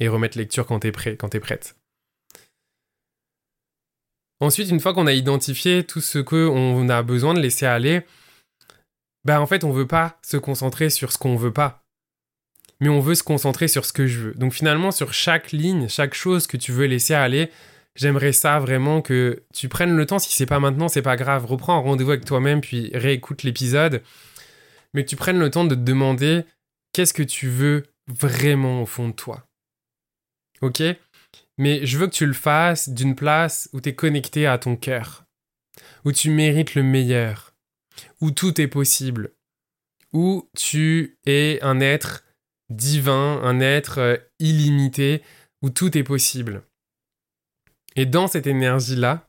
Et 0.00 0.08
remettre 0.08 0.36
lecture 0.36 0.66
quand 0.66 0.80
tu 0.80 0.88
es 0.88 0.92
prêt, 0.92 1.16
quand 1.16 1.28
tu 1.28 1.36
es 1.36 1.40
prête. 1.40 1.76
Ensuite, 4.44 4.68
une 4.68 4.78
fois 4.78 4.92
qu'on 4.92 5.06
a 5.06 5.14
identifié 5.14 5.84
tout 5.84 6.02
ce 6.02 6.18
qu'on 6.18 6.88
a 6.90 7.02
besoin 7.02 7.32
de 7.32 7.40
laisser 7.40 7.64
aller, 7.64 8.02
ben 9.24 9.40
en 9.40 9.46
fait, 9.46 9.64
on 9.64 9.72
veut 9.72 9.86
pas 9.86 10.18
se 10.22 10.36
concentrer 10.36 10.90
sur 10.90 11.12
ce 11.12 11.16
qu'on 11.18 11.34
veut 11.34 11.52
pas. 11.52 11.82
Mais 12.78 12.90
on 12.90 13.00
veut 13.00 13.14
se 13.14 13.22
concentrer 13.22 13.68
sur 13.68 13.86
ce 13.86 13.94
que 13.94 14.06
je 14.06 14.20
veux. 14.20 14.34
Donc 14.34 14.52
finalement, 14.52 14.90
sur 14.90 15.14
chaque 15.14 15.52
ligne, 15.52 15.88
chaque 15.88 16.12
chose 16.12 16.46
que 16.46 16.58
tu 16.58 16.72
veux 16.72 16.84
laisser 16.84 17.14
aller, 17.14 17.50
j'aimerais 17.96 18.32
ça 18.32 18.58
vraiment 18.58 19.00
que 19.00 19.42
tu 19.54 19.70
prennes 19.70 19.96
le 19.96 20.04
temps. 20.04 20.18
Si 20.18 20.36
c'est 20.36 20.44
pas 20.44 20.60
maintenant, 20.60 20.88
c'est 20.88 21.00
pas 21.00 21.16
grave. 21.16 21.46
Reprends 21.46 21.78
un 21.78 21.80
rendez-vous 21.80 22.10
avec 22.10 22.26
toi-même, 22.26 22.60
puis 22.60 22.90
réécoute 22.92 23.44
l'épisode. 23.44 24.02
Mais 24.92 25.04
que 25.04 25.08
tu 25.08 25.16
prennes 25.16 25.38
le 25.38 25.50
temps 25.50 25.64
de 25.64 25.74
te 25.74 25.80
demander 25.80 26.44
qu'est-ce 26.92 27.14
que 27.14 27.22
tu 27.22 27.48
veux 27.48 27.84
vraiment 28.08 28.82
au 28.82 28.86
fond 28.86 29.08
de 29.08 29.14
toi. 29.14 29.46
Ok? 30.60 30.82
Mais 31.58 31.86
je 31.86 31.98
veux 31.98 32.06
que 32.06 32.14
tu 32.14 32.26
le 32.26 32.32
fasses 32.32 32.88
d'une 32.88 33.14
place 33.14 33.68
où 33.72 33.80
tu 33.80 33.90
es 33.90 33.94
connecté 33.94 34.46
à 34.46 34.58
ton 34.58 34.76
cœur, 34.76 35.24
où 36.04 36.12
tu 36.12 36.30
mérites 36.30 36.74
le 36.74 36.82
meilleur, 36.82 37.54
où 38.20 38.30
tout 38.30 38.60
est 38.60 38.68
possible, 38.68 39.32
où 40.12 40.48
tu 40.56 41.18
es 41.26 41.58
un 41.62 41.80
être 41.80 42.24
divin, 42.70 43.40
un 43.42 43.60
être 43.60 43.98
euh, 43.98 44.16
illimité, 44.38 45.22
où 45.62 45.70
tout 45.70 45.96
est 45.96 46.04
possible. 46.04 46.62
Et 47.96 48.06
dans 48.06 48.26
cette 48.26 48.46
énergie-là, 48.46 49.28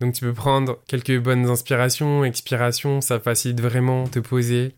donc 0.00 0.14
tu 0.14 0.22
peux 0.22 0.34
prendre 0.34 0.82
quelques 0.86 1.18
bonnes 1.20 1.46
inspirations, 1.46 2.24
expirations, 2.24 3.00
ça 3.00 3.20
facilite 3.20 3.60
vraiment 3.60 4.08
te 4.08 4.18
poser, 4.18 4.76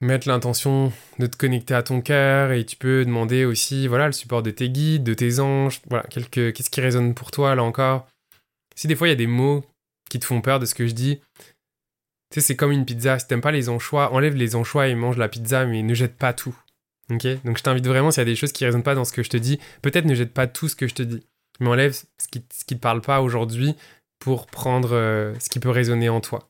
mettre 0.00 0.28
l'intention 0.28 0.92
de 1.18 1.26
te 1.26 1.36
connecter 1.36 1.74
à 1.74 1.82
ton 1.82 2.00
cœur 2.00 2.52
et 2.52 2.64
tu 2.64 2.76
peux 2.76 3.04
demander 3.04 3.44
aussi 3.44 3.88
voilà 3.88 4.06
le 4.06 4.12
support 4.12 4.42
de 4.42 4.50
tes 4.50 4.70
guides, 4.70 5.02
de 5.02 5.14
tes 5.14 5.40
anges, 5.40 5.80
voilà 5.88 6.04
quelques 6.04 6.52
qu'est-ce 6.52 6.70
qui 6.70 6.80
résonne 6.80 7.14
pour 7.14 7.30
toi 7.30 7.54
là 7.54 7.64
encore. 7.64 8.06
Si 8.76 8.86
des 8.86 8.94
fois 8.94 9.08
il 9.08 9.10
y 9.10 9.12
a 9.12 9.16
des 9.16 9.26
mots 9.26 9.64
qui 10.08 10.20
te 10.20 10.24
font 10.24 10.40
peur 10.40 10.60
de 10.60 10.66
ce 10.66 10.74
que 10.74 10.86
je 10.86 10.94
dis, 10.94 11.20
tu 12.30 12.34
sais 12.34 12.40
c'est 12.40 12.56
comme 12.56 12.70
une 12.70 12.84
pizza, 12.84 13.18
si 13.18 13.26
t'aimes 13.26 13.40
pas 13.40 13.50
les 13.50 13.68
anchois, 13.68 14.12
enlève 14.12 14.36
les 14.36 14.54
anchois 14.54 14.88
et 14.88 14.94
mange 14.94 15.16
la 15.16 15.28
pizza 15.28 15.66
mais 15.66 15.82
ne 15.82 15.94
jette 15.94 16.16
pas 16.16 16.32
tout. 16.32 16.56
OK? 17.10 17.26
Donc 17.44 17.58
je 17.58 17.62
t'invite 17.62 17.86
vraiment 17.86 18.10
s'il 18.10 18.20
y 18.20 18.22
a 18.22 18.26
des 18.26 18.36
choses 18.36 18.52
qui 18.52 18.64
résonnent 18.64 18.82
pas 18.82 18.94
dans 18.94 19.04
ce 19.04 19.12
que 19.12 19.24
je 19.24 19.30
te 19.30 19.36
dis, 19.36 19.58
peut-être 19.82 20.04
ne 20.04 20.14
jette 20.14 20.32
pas 20.32 20.46
tout 20.46 20.68
ce 20.68 20.76
que 20.76 20.86
je 20.86 20.94
te 20.94 21.02
dis, 21.02 21.24
mais 21.58 21.68
enlève 21.68 21.92
ce 21.92 22.28
qui 22.30 22.44
ce 22.52 22.64
qui 22.64 22.76
te 22.76 22.80
parle 22.80 23.00
pas 23.00 23.20
aujourd'hui 23.20 23.74
pour 24.20 24.46
prendre 24.46 24.92
euh, 24.92 25.34
ce 25.40 25.48
qui 25.48 25.58
peut 25.58 25.70
résonner 25.70 26.08
en 26.08 26.20
toi. 26.20 26.48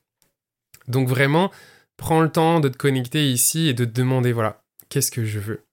Donc 0.87 1.07
vraiment 1.07 1.51
prends 1.99 2.21
le 2.21 2.31
temps 2.31 2.59
de 2.59 2.69
te 2.69 2.77
connecter 2.77 3.31
ici 3.31 3.67
et 3.67 3.73
de 3.73 3.85
te 3.85 3.91
demander, 3.91 4.31
voilà, 4.31 4.63
qu'est-ce 4.89 5.11
que 5.11 5.25
je 5.25 5.39
veux? 5.39 5.65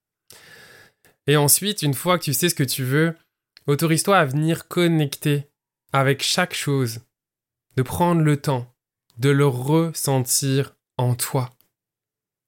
Et 1.25 1.37
ensuite, 1.37 1.81
une 1.81 1.93
fois 1.93 2.19
que 2.19 2.25
tu 2.25 2.33
sais 2.33 2.49
ce 2.49 2.55
que 2.55 2.63
tu 2.63 2.83
veux, 2.83 3.15
autorise-toi 3.65 4.17
à 4.17 4.25
venir 4.25 4.67
connecter 4.67 5.47
avec 5.91 6.21
chaque 6.21 6.53
chose, 6.53 6.99
de 7.75 7.81
prendre 7.81 8.21
le 8.21 8.37
temps 8.37 8.71
de 9.17 9.29
le 9.29 9.47
ressentir 9.47 10.75
en 10.97 11.15
toi. 11.15 11.49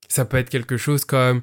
Ça 0.08 0.26
peut 0.26 0.38
être 0.38 0.50
quelque 0.50 0.78
chose 0.78 1.06
comme 1.06 1.42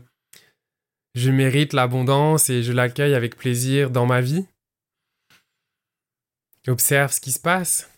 je 1.14 1.30
mérite 1.30 1.72
l'abondance 1.72 2.50
et 2.50 2.62
je 2.62 2.72
l'accueille 2.72 3.14
avec 3.14 3.36
plaisir 3.36 3.90
dans 3.90 4.06
ma 4.06 4.20
vie. 4.20 4.46
Observe 6.68 7.12
ce 7.12 7.20
qui 7.20 7.32
se 7.32 7.40
passe. 7.40 7.88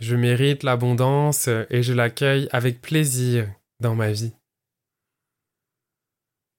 Je 0.00 0.14
mérite 0.14 0.62
l'abondance 0.62 1.48
et 1.48 1.82
je 1.82 1.92
l'accueille 1.92 2.48
avec 2.52 2.80
plaisir 2.80 3.48
dans 3.80 3.94
ma 3.94 4.12
vie. 4.12 4.32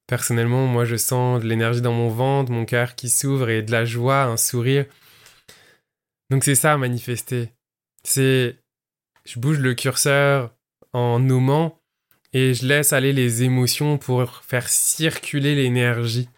Personnellement, 0.07 0.67
moi 0.67 0.85
je 0.85 0.95
sens 0.95 1.41
de 1.41 1.47
l'énergie 1.47 1.81
dans 1.81 1.93
mon 1.93 2.09
ventre, 2.09 2.51
mon 2.51 2.65
cœur 2.65 2.95
qui 2.95 3.09
s'ouvre 3.09 3.49
et 3.49 3.61
de 3.61 3.71
la 3.71 3.85
joie, 3.85 4.23
un 4.23 4.37
sourire. 4.37 4.85
Donc 6.29 6.43
c'est 6.43 6.55
ça 6.55 6.77
manifester. 6.77 7.49
C'est 8.03 8.57
je 9.25 9.39
bouge 9.39 9.59
le 9.59 9.73
curseur 9.75 10.55
en 10.93 11.19
nommant 11.19 11.81
et 12.33 12.53
je 12.53 12.65
laisse 12.65 12.93
aller 12.93 13.13
les 13.13 13.43
émotions 13.43 13.97
pour 13.97 14.43
faire 14.43 14.69
circuler 14.69 15.55
l'énergie. 15.55 16.29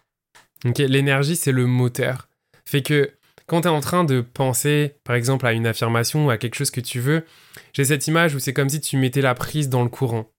l'énergie, 0.64 1.36
c'est 1.36 1.52
le 1.52 1.66
moteur. 1.66 2.28
Fait 2.64 2.82
que 2.82 3.12
quand 3.50 3.62
tu 3.62 3.66
es 3.66 3.70
en 3.72 3.80
train 3.80 4.04
de 4.04 4.20
penser, 4.20 4.94
par 5.02 5.16
exemple, 5.16 5.44
à 5.44 5.52
une 5.52 5.66
affirmation 5.66 6.26
ou 6.26 6.30
à 6.30 6.38
quelque 6.38 6.54
chose 6.54 6.70
que 6.70 6.80
tu 6.80 7.00
veux, 7.00 7.24
j'ai 7.72 7.84
cette 7.84 8.06
image 8.06 8.36
où 8.36 8.38
c'est 8.38 8.52
comme 8.52 8.68
si 8.68 8.80
tu 8.80 8.96
mettais 8.96 9.22
la 9.22 9.34
prise 9.34 9.68
dans 9.68 9.82
le 9.82 9.88
courant. 9.88 10.30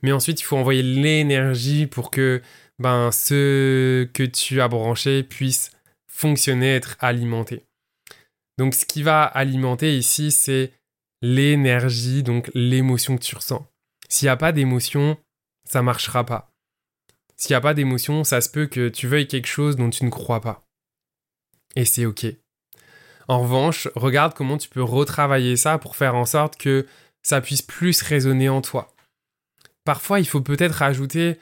Mais 0.00 0.12
ensuite, 0.12 0.40
il 0.40 0.44
faut 0.44 0.56
envoyer 0.56 0.82
l'énergie 0.82 1.86
pour 1.86 2.10
que 2.10 2.40
ben, 2.78 3.12
ce 3.12 4.08
que 4.14 4.22
tu 4.22 4.62
as 4.62 4.68
branché 4.68 5.24
puisse 5.24 5.72
fonctionner, 6.10 6.74
être 6.74 6.96
alimenté. 7.00 7.66
Donc, 8.56 8.72
ce 8.72 8.86
qui 8.86 9.02
va 9.02 9.24
alimenter 9.24 9.98
ici, 9.98 10.30
c'est 10.30 10.72
l'énergie, 11.20 12.22
donc 12.22 12.50
l'émotion 12.54 13.18
que 13.18 13.24
tu 13.24 13.34
ressens. 13.34 13.70
S'il 14.08 14.24
n'y 14.24 14.30
a 14.30 14.38
pas 14.38 14.52
d'émotion, 14.52 15.18
ça 15.68 15.82
marchera 15.82 16.24
pas. 16.24 16.50
S'il 17.36 17.52
n'y 17.52 17.56
a 17.56 17.60
pas 17.60 17.74
d'émotion, 17.74 18.24
ça 18.24 18.40
se 18.40 18.48
peut 18.48 18.68
que 18.68 18.88
tu 18.88 19.06
veuilles 19.06 19.28
quelque 19.28 19.48
chose 19.48 19.76
dont 19.76 19.90
tu 19.90 20.02
ne 20.06 20.10
crois 20.10 20.40
pas. 20.40 20.67
Et 21.76 21.84
c'est 21.84 22.06
ok. 22.06 22.26
En 23.28 23.40
revanche, 23.40 23.88
regarde 23.94 24.34
comment 24.34 24.56
tu 24.58 24.68
peux 24.68 24.82
retravailler 24.82 25.56
ça 25.56 25.78
pour 25.78 25.96
faire 25.96 26.14
en 26.14 26.24
sorte 26.24 26.56
que 26.56 26.86
ça 27.22 27.40
puisse 27.40 27.62
plus 27.62 28.00
résonner 28.02 28.48
en 28.48 28.62
toi. 28.62 28.94
Parfois, 29.84 30.20
il 30.20 30.26
faut 30.26 30.40
peut-être 30.40 30.82
ajouter 30.82 31.38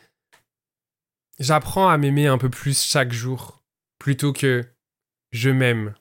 j'apprends 1.39 1.89
à 1.89 1.99
m'aimer 1.99 2.27
un 2.27 2.39
peu 2.39 2.51
plus 2.51 2.83
chaque 2.83 3.13
jour 3.13 3.63
plutôt 3.99 4.33
que 4.33 4.65
je 5.33 5.51
m'aime. 5.51 5.95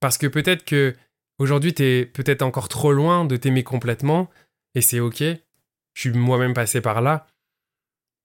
Parce 0.00 0.18
que 0.18 0.26
peut-être 0.26 0.64
que 0.64 0.96
aujourd'hui, 1.38 1.74
tu 1.74 1.82
es 1.82 2.06
peut-être 2.06 2.42
encore 2.42 2.68
trop 2.68 2.92
loin 2.92 3.24
de 3.24 3.36
t'aimer 3.36 3.64
complètement 3.64 4.30
et 4.74 4.80
c'est 4.80 5.00
ok. 5.00 5.22
Je 5.22 6.00
suis 6.00 6.10
moi-même 6.10 6.54
passé 6.54 6.80
par 6.80 7.00
là. 7.02 7.26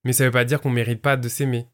Mais 0.04 0.14
ça 0.14 0.26
veut 0.26 0.32
pas 0.32 0.46
dire 0.46 0.62
qu'on 0.62 0.70
mérite 0.70 1.02
pas 1.02 1.18
de 1.18 1.30
s'aimer. 1.30 1.68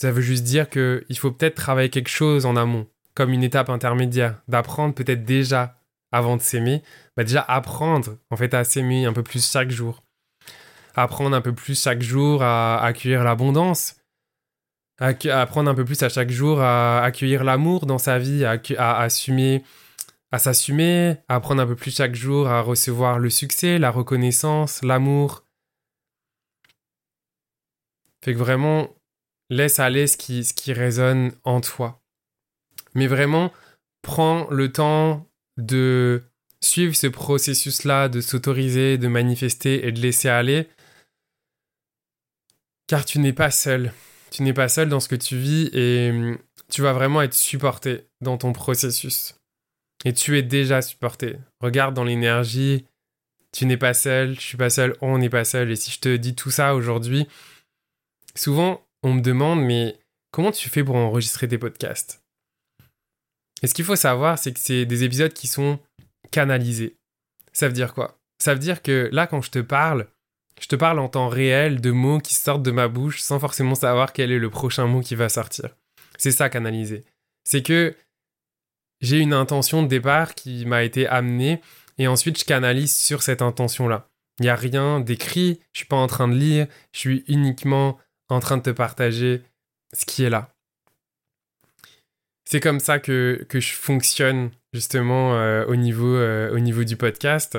Ça 0.00 0.10
veut 0.10 0.22
juste 0.22 0.44
dire 0.44 0.70
qu'il 0.70 1.18
faut 1.18 1.30
peut-être 1.30 1.54
travailler 1.54 1.90
quelque 1.90 2.08
chose 2.08 2.46
en 2.46 2.56
amont, 2.56 2.88
comme 3.14 3.32
une 3.32 3.44
étape 3.44 3.70
intermédiaire, 3.70 4.42
d'apprendre 4.48 4.94
peut-être 4.94 5.24
déjà 5.24 5.80
avant 6.12 6.36
de 6.36 6.42
s'aimer, 6.42 6.82
bah 7.16 7.24
déjà 7.24 7.42
apprendre 7.42 8.18
en 8.30 8.36
fait 8.36 8.54
à 8.54 8.64
s'aimer 8.64 9.04
un 9.04 9.12
peu 9.12 9.22
plus 9.22 9.50
chaque 9.50 9.70
jour. 9.70 10.02
Apprendre 10.94 11.34
un 11.34 11.40
peu 11.40 11.52
plus 11.52 11.80
chaque 11.80 12.02
jour 12.02 12.42
à 12.42 12.84
accueillir 12.84 13.24
l'abondance. 13.24 13.96
Apprendre 15.00 15.68
un 15.70 15.74
peu 15.74 15.84
plus 15.84 16.00
à 16.04 16.08
chaque 16.08 16.30
jour 16.30 16.60
à 16.60 17.02
accueillir 17.02 17.42
l'amour 17.42 17.86
dans 17.86 17.98
sa 17.98 18.18
vie, 18.20 18.44
à, 18.44 18.60
assumer 18.96 19.64
à 20.30 20.38
s'assumer, 20.38 21.16
apprendre 21.28 21.62
un 21.62 21.66
peu 21.66 21.76
plus 21.76 21.94
chaque 21.94 22.14
jour 22.14 22.48
à 22.48 22.60
recevoir 22.60 23.18
le 23.20 23.30
succès, 23.30 23.78
la 23.78 23.90
reconnaissance, 23.90 24.82
l'amour. 24.82 25.44
Fait 28.24 28.32
que 28.32 28.38
vraiment, 28.38 28.88
laisse 29.50 29.78
aller 29.78 30.06
ce 30.06 30.16
qui, 30.16 30.44
ce 30.44 30.54
qui 30.54 30.72
résonne 30.72 31.32
en 31.44 31.60
toi. 31.60 32.03
Mais 32.94 33.06
vraiment, 33.06 33.52
prends 34.02 34.48
le 34.50 34.72
temps 34.72 35.28
de 35.56 36.22
suivre 36.60 36.94
ce 36.94 37.06
processus-là, 37.06 38.08
de 38.08 38.20
s'autoriser, 38.20 38.98
de 38.98 39.08
manifester 39.08 39.86
et 39.86 39.92
de 39.92 40.00
laisser 40.00 40.28
aller. 40.28 40.68
Car 42.86 43.04
tu 43.04 43.18
n'es 43.18 43.32
pas 43.32 43.50
seul. 43.50 43.92
Tu 44.30 44.42
n'es 44.42 44.52
pas 44.52 44.68
seul 44.68 44.88
dans 44.88 45.00
ce 45.00 45.08
que 45.08 45.14
tu 45.14 45.36
vis 45.36 45.70
et 45.72 46.10
hum, 46.10 46.38
tu 46.70 46.82
vas 46.82 46.92
vraiment 46.92 47.22
être 47.22 47.34
supporté 47.34 48.08
dans 48.20 48.36
ton 48.36 48.52
processus. 48.52 49.36
Et 50.04 50.12
tu 50.12 50.36
es 50.36 50.42
déjà 50.42 50.82
supporté. 50.82 51.36
Regarde 51.60 51.94
dans 51.94 52.04
l'énergie, 52.04 52.84
tu 53.52 53.66
n'es 53.66 53.76
pas 53.76 53.94
seul, 53.94 54.34
je 54.34 54.40
suis 54.40 54.56
pas 54.56 54.70
seul, 54.70 54.96
on 55.00 55.18
n'est 55.18 55.30
pas 55.30 55.44
seul. 55.44 55.70
Et 55.70 55.76
si 55.76 55.90
je 55.90 56.00
te 56.00 56.16
dis 56.16 56.34
tout 56.34 56.50
ça 56.50 56.74
aujourd'hui, 56.74 57.26
souvent 58.34 58.84
on 59.02 59.14
me 59.14 59.20
demande, 59.20 59.62
mais 59.62 59.98
comment 60.30 60.50
tu 60.50 60.68
fais 60.68 60.82
pour 60.82 60.96
enregistrer 60.96 61.46
tes 61.46 61.58
podcasts? 61.58 62.23
Et 63.64 63.66
ce 63.66 63.72
qu'il 63.72 63.86
faut 63.86 63.96
savoir, 63.96 64.38
c'est 64.38 64.52
que 64.52 64.60
c'est 64.60 64.84
des 64.84 65.04
épisodes 65.04 65.32
qui 65.32 65.46
sont 65.46 65.78
canalisés. 66.30 66.98
Ça 67.54 67.66
veut 67.66 67.72
dire 67.72 67.94
quoi? 67.94 68.18
Ça 68.38 68.52
veut 68.52 68.60
dire 68.60 68.82
que 68.82 69.08
là, 69.10 69.26
quand 69.26 69.40
je 69.40 69.50
te 69.50 69.58
parle, 69.58 70.06
je 70.60 70.66
te 70.66 70.76
parle 70.76 70.98
en 70.98 71.08
temps 71.08 71.30
réel 71.30 71.80
de 71.80 71.90
mots 71.90 72.18
qui 72.18 72.34
sortent 72.34 72.62
de 72.62 72.70
ma 72.70 72.88
bouche 72.88 73.22
sans 73.22 73.40
forcément 73.40 73.74
savoir 73.74 74.12
quel 74.12 74.30
est 74.32 74.38
le 74.38 74.50
prochain 74.50 74.86
mot 74.86 75.00
qui 75.00 75.14
va 75.14 75.30
sortir. 75.30 75.70
C'est 76.18 76.30
ça 76.30 76.50
canaliser. 76.50 77.06
C'est 77.44 77.62
que 77.62 77.96
j'ai 79.00 79.20
une 79.20 79.32
intention 79.32 79.82
de 79.82 79.88
départ 79.88 80.34
qui 80.34 80.66
m'a 80.66 80.82
été 80.82 81.06
amenée 81.06 81.62
et 81.96 82.06
ensuite 82.06 82.38
je 82.38 82.44
canalise 82.44 82.94
sur 82.94 83.22
cette 83.22 83.40
intention-là. 83.40 84.10
Il 84.40 84.42
n'y 84.42 84.50
a 84.50 84.56
rien 84.56 85.00
d'écrit, 85.00 85.58
je 85.72 85.78
suis 85.78 85.88
pas 85.88 85.96
en 85.96 86.06
train 86.06 86.28
de 86.28 86.34
lire, 86.34 86.66
je 86.92 86.98
suis 86.98 87.24
uniquement 87.28 87.98
en 88.28 88.40
train 88.40 88.58
de 88.58 88.62
te 88.62 88.70
partager 88.70 89.42
ce 89.94 90.04
qui 90.04 90.22
est 90.22 90.30
là. 90.30 90.53
C'est 92.44 92.60
comme 92.60 92.80
ça 92.80 92.98
que, 92.98 93.44
que 93.48 93.60
je 93.60 93.72
fonctionne 93.72 94.50
justement 94.72 95.34
euh, 95.34 95.64
au, 95.66 95.76
niveau, 95.76 96.14
euh, 96.14 96.54
au 96.54 96.58
niveau 96.58 96.84
du 96.84 96.96
podcast. 96.96 97.58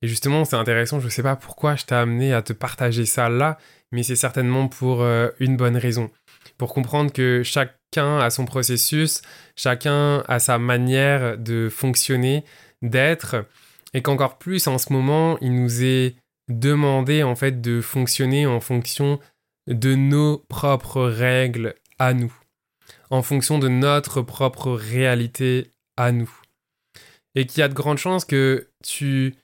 Et 0.00 0.08
justement, 0.08 0.44
c'est 0.44 0.56
intéressant, 0.56 1.00
je 1.00 1.06
ne 1.06 1.10
sais 1.10 1.22
pas 1.22 1.36
pourquoi 1.36 1.76
je 1.76 1.84
t'ai 1.84 1.94
amené 1.94 2.32
à 2.32 2.42
te 2.42 2.52
partager 2.52 3.04
ça 3.04 3.28
là, 3.28 3.58
mais 3.92 4.02
c'est 4.02 4.16
certainement 4.16 4.68
pour 4.68 5.02
euh, 5.02 5.28
une 5.38 5.56
bonne 5.56 5.76
raison. 5.76 6.10
Pour 6.58 6.74
comprendre 6.74 7.12
que 7.12 7.42
chacun 7.44 8.18
a 8.18 8.30
son 8.30 8.44
processus, 8.44 9.22
chacun 9.54 10.24
a 10.26 10.38
sa 10.38 10.58
manière 10.58 11.38
de 11.38 11.68
fonctionner, 11.68 12.44
d'être, 12.80 13.44
et 13.94 14.02
qu'encore 14.02 14.38
plus 14.38 14.66
en 14.66 14.78
ce 14.78 14.92
moment, 14.92 15.38
il 15.40 15.54
nous 15.54 15.84
est 15.84 16.16
demandé 16.48 17.22
en 17.22 17.36
fait 17.36 17.60
de 17.60 17.80
fonctionner 17.80 18.46
en 18.46 18.60
fonction 18.60 19.20
de 19.68 19.94
nos 19.94 20.38
propres 20.48 21.02
règles 21.02 21.74
à 22.00 22.14
nous, 22.14 22.32
en 23.10 23.22
fonction 23.22 23.58
de 23.58 23.68
notre 23.68 24.22
propre 24.22 24.72
réalité 24.72 25.72
à 25.96 26.12
nous. 26.12 26.30
Et 27.34 27.46
qu'il 27.46 27.60
y 27.60 27.62
a 27.62 27.68
de 27.68 27.74
grandes 27.74 27.98
chances 27.98 28.24
que 28.24 28.68
tu 28.84 29.34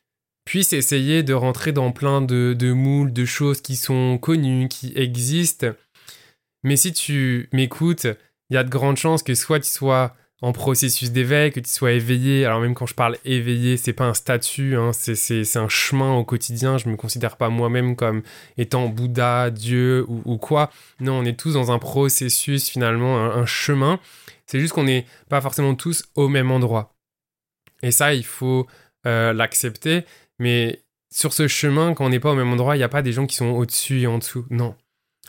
puisses 0.45 0.73
essayer 0.73 1.23
de 1.23 1.35
rentrer 1.35 1.73
dans 1.73 1.93
plein 1.93 2.21
de, 2.21 2.55
de 2.59 2.73
moules, 2.73 3.13
de 3.13 3.25
choses 3.25 3.61
qui 3.61 3.77
sont 3.77 4.19
connues, 4.19 4.69
qui 4.69 4.93
existent. 4.97 5.69
Mais 6.63 6.77
si 6.77 6.93
tu 6.93 7.49
m'écoutes 7.53 8.07
il 8.51 8.55
y 8.55 8.57
a 8.57 8.65
de 8.65 8.71
grandes 8.71 8.97
chances 8.97 9.23
que 9.23 9.35
soit 9.35 9.61
tu 9.61 9.69
sois 9.69 10.15
en 10.41 10.53
processus 10.53 11.11
d'éveil, 11.11 11.51
que 11.51 11.61
tu 11.61 11.71
sois 11.71 11.93
éveillé. 11.93 12.45
Alors 12.45 12.61
même 12.61 12.75
quand 12.75 12.87
je 12.87 12.95
parle 12.95 13.17
éveillé, 13.25 13.77
c'est 13.77 13.93
pas 13.93 14.07
un 14.07 14.15
statut, 14.15 14.77
hein, 14.77 14.93
c'est 14.93 15.57
un 15.57 15.69
chemin 15.69 16.15
au 16.15 16.25
quotidien. 16.25 16.79
Je 16.79 16.89
me 16.89 16.97
considère 16.97 17.37
pas 17.37 17.49
moi-même 17.49 17.97
comme 17.97 18.23
étant 18.57 18.89
Bouddha, 18.89 19.51
Dieu 19.51 20.05
ou, 20.09 20.37
quoi. 20.39 20.71
Non, 21.01 21.15
on 21.15 21.25
est 21.25 21.39
tous 21.39 21.55
dans 21.55 21.73
un 21.73 21.79
processus 21.79 22.69
finalement, 22.69 23.19
un, 23.19 23.47
chemin. 23.47 23.99
C'est 24.47 24.61
juste 24.61 24.75
qu'on 24.75 24.85
n'est 24.85 25.07
pas 25.29 25.41
forcément 25.41 25.75
tous 25.75 26.05
au 26.15 26.29
même 26.29 26.51
endroit. 26.51 26.95
Et 27.83 27.91
ça, 27.91 28.15
il 28.15 28.25
faut 28.25 28.67
euh, 29.07 29.33
l'accepter. 29.33 30.05
Mais 30.39 30.83
sur 31.11 31.33
ce 31.33 31.49
chemin, 31.49 31.95
quand 31.95 32.07
on 32.07 32.11
n'est 32.11 32.21
pas 32.21 32.31
au 32.31 32.37
même 32.37 32.53
endroit, 32.53 32.77
il 32.77 32.79
n'y 32.79 32.85
a 32.85 32.89
pas 32.89 33.03
des 33.03 33.13
gens 33.13 33.27
qui 33.27 33.37
sont 33.37 33.47
au-dessus 33.47 34.03
et 34.03 34.07
en 34.07 34.19
dessous. 34.19 34.47
Non. 34.51 34.77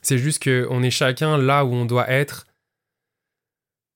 C'est 0.01 0.17
juste 0.17 0.43
qu'on 0.43 0.83
est 0.83 0.91
chacun 0.91 1.37
là 1.37 1.65
où 1.65 1.73
on 1.73 1.85
doit 1.85 2.09
être 2.09 2.45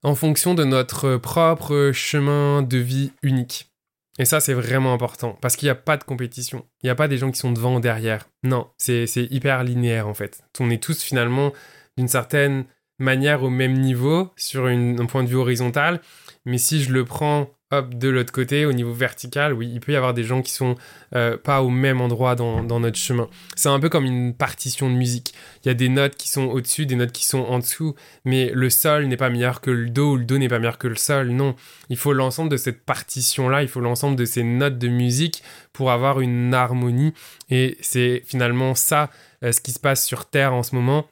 en 0.03 0.15
fonction 0.15 0.53
de 0.53 0.63
notre 0.63 1.17
propre 1.17 1.91
chemin 1.93 2.61
de 2.61 2.77
vie 2.77 3.11
unique. 3.23 3.71
Et 4.19 4.25
ça, 4.25 4.39
c'est 4.39 4.53
vraiment 4.53 4.93
important, 4.93 5.37
parce 5.41 5.55
qu'il 5.55 5.65
n'y 5.65 5.71
a 5.71 5.75
pas 5.75 5.97
de 5.97 6.03
compétition. 6.03 6.67
Il 6.83 6.85
n'y 6.85 6.91
a 6.91 6.95
pas 6.95 7.07
des 7.07 7.17
gens 7.17 7.31
qui 7.31 7.39
sont 7.39 7.51
devant 7.51 7.77
ou 7.77 7.79
derrière. 7.79 8.29
Non, 8.43 8.69
c'est 8.77 9.07
hyper 9.15 9.63
linéaire 9.63 10.07
en 10.07 10.13
fait. 10.13 10.43
On 10.59 10.69
est 10.69 10.83
tous 10.83 11.01
finalement 11.01 11.51
d'une 11.97 12.07
certaine 12.07 12.65
manière 12.99 13.43
au 13.43 13.49
même 13.49 13.73
niveau 13.73 14.31
sur 14.35 14.65
un 14.65 15.05
point 15.05 15.23
de 15.23 15.29
vue 15.29 15.35
horizontal. 15.35 16.01
Mais 16.45 16.57
si 16.57 16.81
je 16.83 16.91
le 16.91 17.05
prends 17.05 17.49
de 17.81 18.09
l'autre 18.09 18.31
côté, 18.31 18.65
au 18.65 18.73
niveau 18.73 18.93
vertical, 18.93 19.53
oui, 19.53 19.69
il 19.73 19.79
peut 19.79 19.93
y 19.93 19.95
avoir 19.95 20.13
des 20.13 20.23
gens 20.23 20.41
qui 20.41 20.51
sont 20.51 20.75
euh, 21.15 21.37
pas 21.37 21.61
au 21.61 21.69
même 21.69 22.01
endroit 22.01 22.35
dans, 22.35 22.61
notre 22.79 22.97
chemin. 22.97 23.27
C'est 23.55 23.69
un 23.69 23.79
peu 23.79 23.89
comme 23.89 24.05
une 24.05 24.35
partition 24.35 24.89
de 24.89 24.95
musique. 24.95 25.33
Il 25.63 25.69
y 25.69 25.71
a 25.71 25.73
des 25.73 25.89
notes 25.89 26.15
qui 26.15 26.29
sont 26.29 26.43
au-dessus, 26.43 26.85
des 26.85 26.95
notes 26.95 27.11
qui 27.11 27.25
sont 27.25 27.39
en 27.39 27.59
dessous, 27.59 27.95
mais 28.25 28.51
le 28.53 28.69
sol 28.69 29.07
n'est 29.07 29.17
pas 29.17 29.29
meilleur 29.29 29.61
que 29.61 29.71
le 29.71 29.89
do, 29.89 30.11
ou 30.11 30.17
le 30.17 30.25
do 30.25 30.37
n'est 30.37 30.47
pas 30.47 30.59
meilleur 30.59 30.77
que 30.77 30.87
le 30.87 30.95
sol. 30.95 31.29
Non, 31.29 31.55
il 31.89 31.97
faut 31.97 32.13
l'ensemble 32.13 32.49
de 32.49 32.57
cette 32.57 32.85
partition-là, 32.85 33.63
il 33.63 33.69
faut 33.69 33.81
l'ensemble 33.81 34.15
de 34.15 34.25
ces 34.25 34.43
notes 34.43 34.77
de 34.77 34.87
musique 34.87 35.43
pour 35.71 35.91
avoir 35.91 36.19
une 36.19 36.53
harmonie. 36.53 37.13
Et 37.49 37.77
c'est 37.81 38.23
finalement 38.25 38.75
ça, 38.75 39.09
euh, 39.43 39.51
ce 39.51 39.61
qui 39.61 39.71
se 39.71 39.79
passe 39.79 40.05
sur 40.05 40.25
Terre 40.25 40.53
en 40.53 40.63
ce 40.63 40.75
moment. 40.75 41.07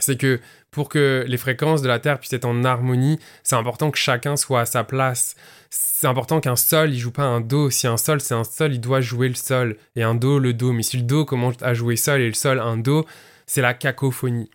C'est 0.00 0.16
que 0.16 0.40
pour 0.70 0.88
que 0.88 1.24
les 1.26 1.36
fréquences 1.36 1.82
de 1.82 1.88
la 1.88 1.98
Terre 1.98 2.18
puissent 2.18 2.32
être 2.32 2.44
en 2.44 2.64
harmonie, 2.64 3.18
c'est 3.42 3.56
important 3.56 3.90
que 3.90 3.98
chacun 3.98 4.36
soit 4.36 4.60
à 4.60 4.66
sa 4.66 4.84
place 4.84 5.34
c'est 5.70 6.06
important 6.06 6.40
qu'un 6.40 6.56
sol, 6.56 6.92
il 6.92 6.98
joue 6.98 7.10
pas 7.10 7.24
un 7.24 7.40
do. 7.40 7.70
Si 7.70 7.86
un 7.86 7.96
sol, 7.96 8.20
c'est 8.20 8.34
un 8.34 8.44
sol, 8.44 8.72
il 8.72 8.80
doit 8.80 9.00
jouer 9.00 9.28
le 9.28 9.34
sol. 9.34 9.76
Et 9.96 10.02
un 10.02 10.14
do, 10.14 10.38
le 10.38 10.54
do. 10.54 10.72
Mais 10.72 10.82
si 10.82 10.96
le 10.96 11.02
do 11.02 11.24
commence 11.24 11.56
à 11.60 11.74
jouer 11.74 11.96
sol 11.96 12.20
et 12.20 12.26
le 12.28 12.34
sol 12.34 12.60
un 12.60 12.76
do, 12.76 13.04
c'est 13.46 13.62
la 13.62 13.74
cacophonie. 13.74 14.50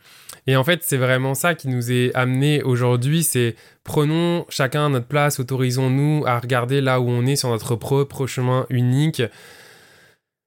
Et 0.48 0.56
en 0.56 0.64
fait, 0.64 0.82
c'est 0.84 0.98
vraiment 0.98 1.36
ça 1.36 1.54
qui 1.56 1.68
nous 1.68 1.92
est 1.92 2.14
amené 2.16 2.64
aujourd'hui, 2.64 3.24
c'est 3.24 3.56
prenons 3.84 4.46
chacun 4.50 4.90
notre 4.90 5.06
place, 5.06 5.40
autorisons-nous 5.40 6.24
à 6.26 6.38
regarder 6.40 6.82
là 6.82 7.00
où 7.00 7.10
on 7.10 7.26
est 7.26 7.38
sur 7.38 7.50
notre 7.50 7.76
propre 7.76 8.28
chemin 8.28 8.66
unique. 8.70 9.22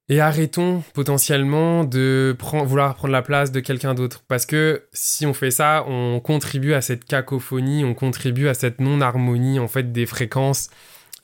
Et 0.08 0.20
arrêtons 0.20 0.84
potentiellement 0.94 1.82
de 1.82 2.36
vouloir 2.38 2.94
prendre 2.94 3.12
la 3.12 3.22
place 3.22 3.50
de 3.50 3.58
quelqu'un 3.58 3.94
d'autre. 3.94 4.22
Parce 4.28 4.46
que 4.46 4.84
si 4.92 5.26
on 5.26 5.34
fait 5.34 5.50
ça, 5.50 5.84
on 5.88 6.20
contribue 6.20 6.74
à 6.74 6.80
cette 6.80 7.04
cacophonie, 7.04 7.84
on 7.84 7.94
contribue 7.94 8.46
à 8.46 8.54
cette 8.54 8.80
non-harmonie 8.80 9.58
en 9.58 9.66
fait 9.66 9.90
des 9.90 10.06
fréquences 10.06 10.70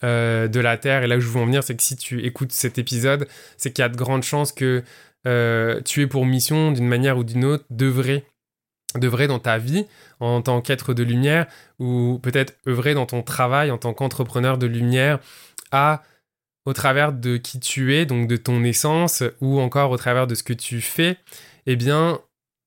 euh, 0.02 0.48
de 0.48 0.58
la 0.58 0.78
Terre. 0.78 1.04
Et 1.04 1.06
là 1.06 1.16
où 1.16 1.20
je 1.20 1.28
veux 1.28 1.40
en 1.40 1.46
venir, 1.46 1.62
c'est 1.62 1.76
que 1.76 1.82
si 1.82 1.94
tu 1.94 2.24
écoutes 2.24 2.50
cet 2.50 2.76
épisode, 2.76 3.28
c'est 3.56 3.72
qu'il 3.72 3.82
y 3.82 3.86
a 3.86 3.88
de 3.88 3.96
grandes 3.96 4.24
chances 4.24 4.50
que 4.50 4.82
euh, 5.28 5.80
tu 5.84 6.02
aies 6.02 6.08
pour 6.08 6.26
mission, 6.26 6.72
d'une 6.72 6.88
manière 6.88 7.16
ou 7.18 7.24
d'une 7.24 7.44
autre, 7.44 7.64
d'œuvrer 7.70 8.24
d'œuvrer 8.98 9.26
dans 9.26 9.38
ta 9.38 9.56
vie 9.56 9.86
en 10.20 10.42
tant 10.42 10.60
qu'être 10.60 10.92
de 10.92 11.02
lumière 11.02 11.46
ou 11.78 12.18
peut-être 12.22 12.54
œuvrer 12.68 12.92
dans 12.92 13.06
ton 13.06 13.22
travail 13.22 13.70
en 13.70 13.78
tant 13.78 13.94
qu'entrepreneur 13.94 14.58
de 14.58 14.66
lumière 14.66 15.18
à 15.70 16.02
au 16.64 16.72
travers 16.72 17.12
de 17.12 17.36
qui 17.36 17.58
tu 17.60 17.94
es, 17.94 18.06
donc 18.06 18.28
de 18.28 18.36
ton 18.36 18.62
essence, 18.64 19.22
ou 19.40 19.60
encore 19.60 19.90
au 19.90 19.96
travers 19.96 20.26
de 20.26 20.34
ce 20.34 20.42
que 20.42 20.52
tu 20.52 20.80
fais, 20.80 21.18
eh 21.66 21.76
bien, 21.76 22.20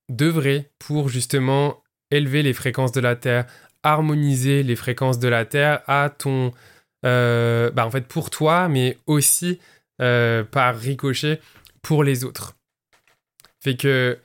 d'œuvrer 0.09 0.69
pour 0.79 1.09
justement 1.09 1.83
élever 2.11 2.43
les 2.43 2.53
fréquences 2.53 2.91
de 2.91 2.99
la 2.99 3.15
Terre, 3.15 3.45
harmoniser 3.83 4.63
les 4.63 4.75
fréquences 4.75 5.19
de 5.19 5.27
la 5.27 5.45
Terre 5.45 5.81
à 5.87 6.09
ton... 6.09 6.51
Euh, 7.05 7.69
bah 7.71 7.85
en 7.85 7.91
fait, 7.91 8.07
pour 8.07 8.31
toi, 8.31 8.67
mais 8.67 8.97
aussi 9.05 9.59
euh, 10.01 10.43
par 10.43 10.75
ricochet 10.75 11.39
pour 11.83 12.03
les 12.03 12.23
autres. 12.23 12.55
Fait 13.63 13.77
que 13.77 14.17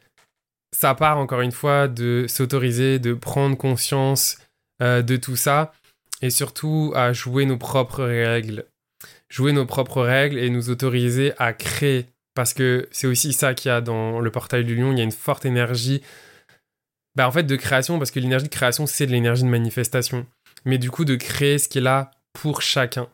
ça 0.72 0.94
part 0.94 1.18
encore 1.18 1.42
une 1.42 1.52
fois 1.52 1.88
de 1.88 2.24
s'autoriser, 2.26 2.98
de 2.98 3.12
prendre 3.12 3.56
conscience 3.56 4.38
euh, 4.82 5.02
de 5.02 5.16
tout 5.16 5.36
ça, 5.36 5.72
et 6.22 6.30
surtout 6.30 6.92
à 6.94 7.12
jouer 7.12 7.44
nos 7.44 7.58
propres 7.58 8.04
règles 8.04 8.64
jouer 9.30 9.52
nos 9.52 9.64
propres 9.64 10.02
règles 10.02 10.38
et 10.38 10.50
nous 10.50 10.68
autoriser 10.68 11.32
à 11.38 11.52
créer. 11.52 12.06
Parce 12.34 12.52
que 12.52 12.88
c'est 12.92 13.06
aussi 13.06 13.32
ça 13.32 13.54
qu'il 13.54 13.70
y 13.70 13.72
a 13.72 13.80
dans 13.80 14.20
le 14.20 14.30
portail 14.30 14.64
du 14.64 14.76
lion, 14.76 14.92
il 14.92 14.98
y 14.98 15.00
a 15.00 15.04
une 15.04 15.12
forte 15.12 15.46
énergie, 15.46 16.02
bah 17.16 17.26
en 17.26 17.32
fait 17.32 17.42
de 17.42 17.56
création, 17.56 17.98
parce 17.98 18.10
que 18.10 18.20
l'énergie 18.20 18.44
de 18.44 18.50
création, 18.50 18.86
c'est 18.86 19.06
de 19.06 19.12
l'énergie 19.12 19.42
de 19.42 19.48
manifestation. 19.48 20.26
Mais 20.64 20.78
du 20.78 20.90
coup, 20.90 21.04
de 21.04 21.16
créer 21.16 21.58
ce 21.58 21.68
qui 21.68 21.78
est 21.78 21.82
là 21.82 22.10
pour 22.32 22.62
chacun. 22.62 23.08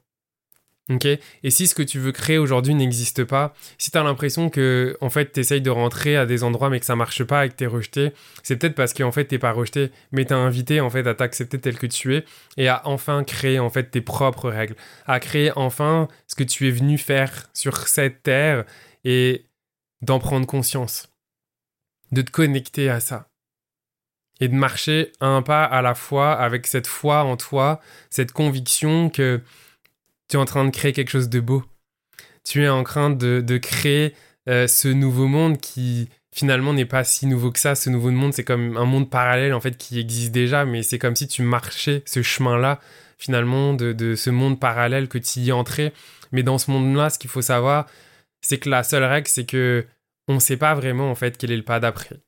Et 0.88 1.50
si 1.50 1.66
ce 1.66 1.74
que 1.74 1.82
tu 1.82 1.98
veux 1.98 2.12
créer 2.12 2.38
aujourd'hui 2.38 2.72
n'existe 2.74 3.24
pas, 3.24 3.54
si 3.76 3.90
tu 3.90 3.98
as 3.98 4.04
l'impression 4.04 4.50
que 4.50 4.96
en 5.00 5.10
fait 5.10 5.32
tu 5.32 5.40
essayes 5.40 5.60
de 5.60 5.70
rentrer 5.70 6.16
à 6.16 6.26
des 6.26 6.44
endroits 6.44 6.70
mais 6.70 6.78
que 6.78 6.86
ça 6.86 6.94
marche 6.94 7.24
pas 7.24 7.44
et 7.44 7.48
que 7.48 7.56
tu 7.56 7.64
es 7.64 7.66
rejeté, 7.66 8.12
c'est 8.44 8.56
peut-être 8.56 8.76
parce 8.76 8.94
qu'en 8.94 9.10
fait 9.10 9.24
t'es 9.24 9.38
pas 9.38 9.50
rejeté, 9.50 9.90
mais 10.12 10.24
t'es 10.24 10.34
invité 10.34 10.80
en 10.80 10.88
fait 10.88 11.06
à 11.08 11.14
t'accepter 11.14 11.58
tel 11.58 11.76
que 11.76 11.86
tu 11.88 12.14
es 12.14 12.24
et 12.56 12.68
à 12.68 12.86
enfin 12.86 13.24
créer 13.24 13.58
en 13.58 13.68
fait 13.68 13.90
tes 13.90 14.00
propres 14.00 14.48
règles, 14.48 14.76
à 15.06 15.18
créer 15.18 15.50
enfin 15.56 16.06
ce 16.28 16.36
que 16.36 16.44
tu 16.44 16.68
es 16.68 16.70
venu 16.70 16.98
faire 16.98 17.48
sur 17.52 17.88
cette 17.88 18.22
terre 18.22 18.64
et 19.04 19.46
d'en 20.02 20.20
prendre 20.20 20.46
conscience, 20.46 21.08
de 22.12 22.22
te 22.22 22.30
connecter 22.30 22.90
à 22.90 23.00
ça. 23.00 23.28
Et 24.38 24.48
de 24.48 24.54
marcher 24.54 25.12
un 25.20 25.40
pas 25.40 25.64
à 25.64 25.80
la 25.80 25.94
fois 25.94 26.34
avec 26.34 26.66
cette 26.66 26.86
foi 26.86 27.24
en 27.24 27.38
toi, 27.38 27.80
cette 28.10 28.32
conviction 28.32 29.08
que 29.08 29.40
tu 30.28 30.36
es 30.36 30.40
en 30.40 30.44
train 30.44 30.64
de 30.64 30.70
créer 30.70 30.92
quelque 30.92 31.10
chose 31.10 31.28
de 31.28 31.40
beau. 31.40 31.64
Tu 32.44 32.64
es 32.64 32.68
en 32.68 32.84
train 32.84 33.10
de, 33.10 33.58
créer 33.58 34.14
euh, 34.48 34.66
ce 34.66 34.88
nouveau 34.88 35.26
monde 35.26 35.58
qui 35.58 36.08
finalement 36.32 36.74
n'est 36.74 36.84
pas 36.84 37.04
si 37.04 37.26
nouveau 37.26 37.50
que 37.50 37.58
ça. 37.58 37.74
Ce 37.74 37.90
nouveau 37.90 38.10
monde, 38.10 38.32
c'est 38.32 38.44
comme 38.44 38.76
un 38.76 38.84
monde 38.84 39.10
parallèle 39.10 39.54
en 39.54 39.60
fait 39.60 39.76
qui 39.76 39.98
existe 39.98 40.32
déjà, 40.32 40.64
mais 40.64 40.82
c'est 40.82 40.98
comme 40.98 41.16
si 41.16 41.26
tu 41.26 41.42
marchais 41.42 42.02
ce 42.06 42.22
chemin-là 42.22 42.80
finalement 43.18 43.72
de, 43.72 44.14
ce 44.14 44.30
monde 44.30 44.60
parallèle 44.60 45.08
que 45.08 45.18
tu 45.18 45.40
y 45.40 45.52
entrais. 45.52 45.92
Mais 46.32 46.42
dans 46.42 46.58
ce 46.58 46.70
monde-là, 46.70 47.10
ce 47.10 47.18
qu'il 47.18 47.30
faut 47.30 47.42
savoir, 47.42 47.86
c'est 48.40 48.58
que 48.58 48.68
la 48.68 48.82
seule 48.82 49.04
règle, 49.04 49.28
c'est 49.28 49.46
que 49.46 49.86
on 50.28 50.34
ne 50.34 50.40
sait 50.40 50.56
pas 50.56 50.74
vraiment 50.74 51.10
en 51.10 51.14
fait 51.14 51.38
quel 51.38 51.52
est 51.52 51.56
le 51.56 51.62
pas 51.62 51.80
d'après. 51.80 52.20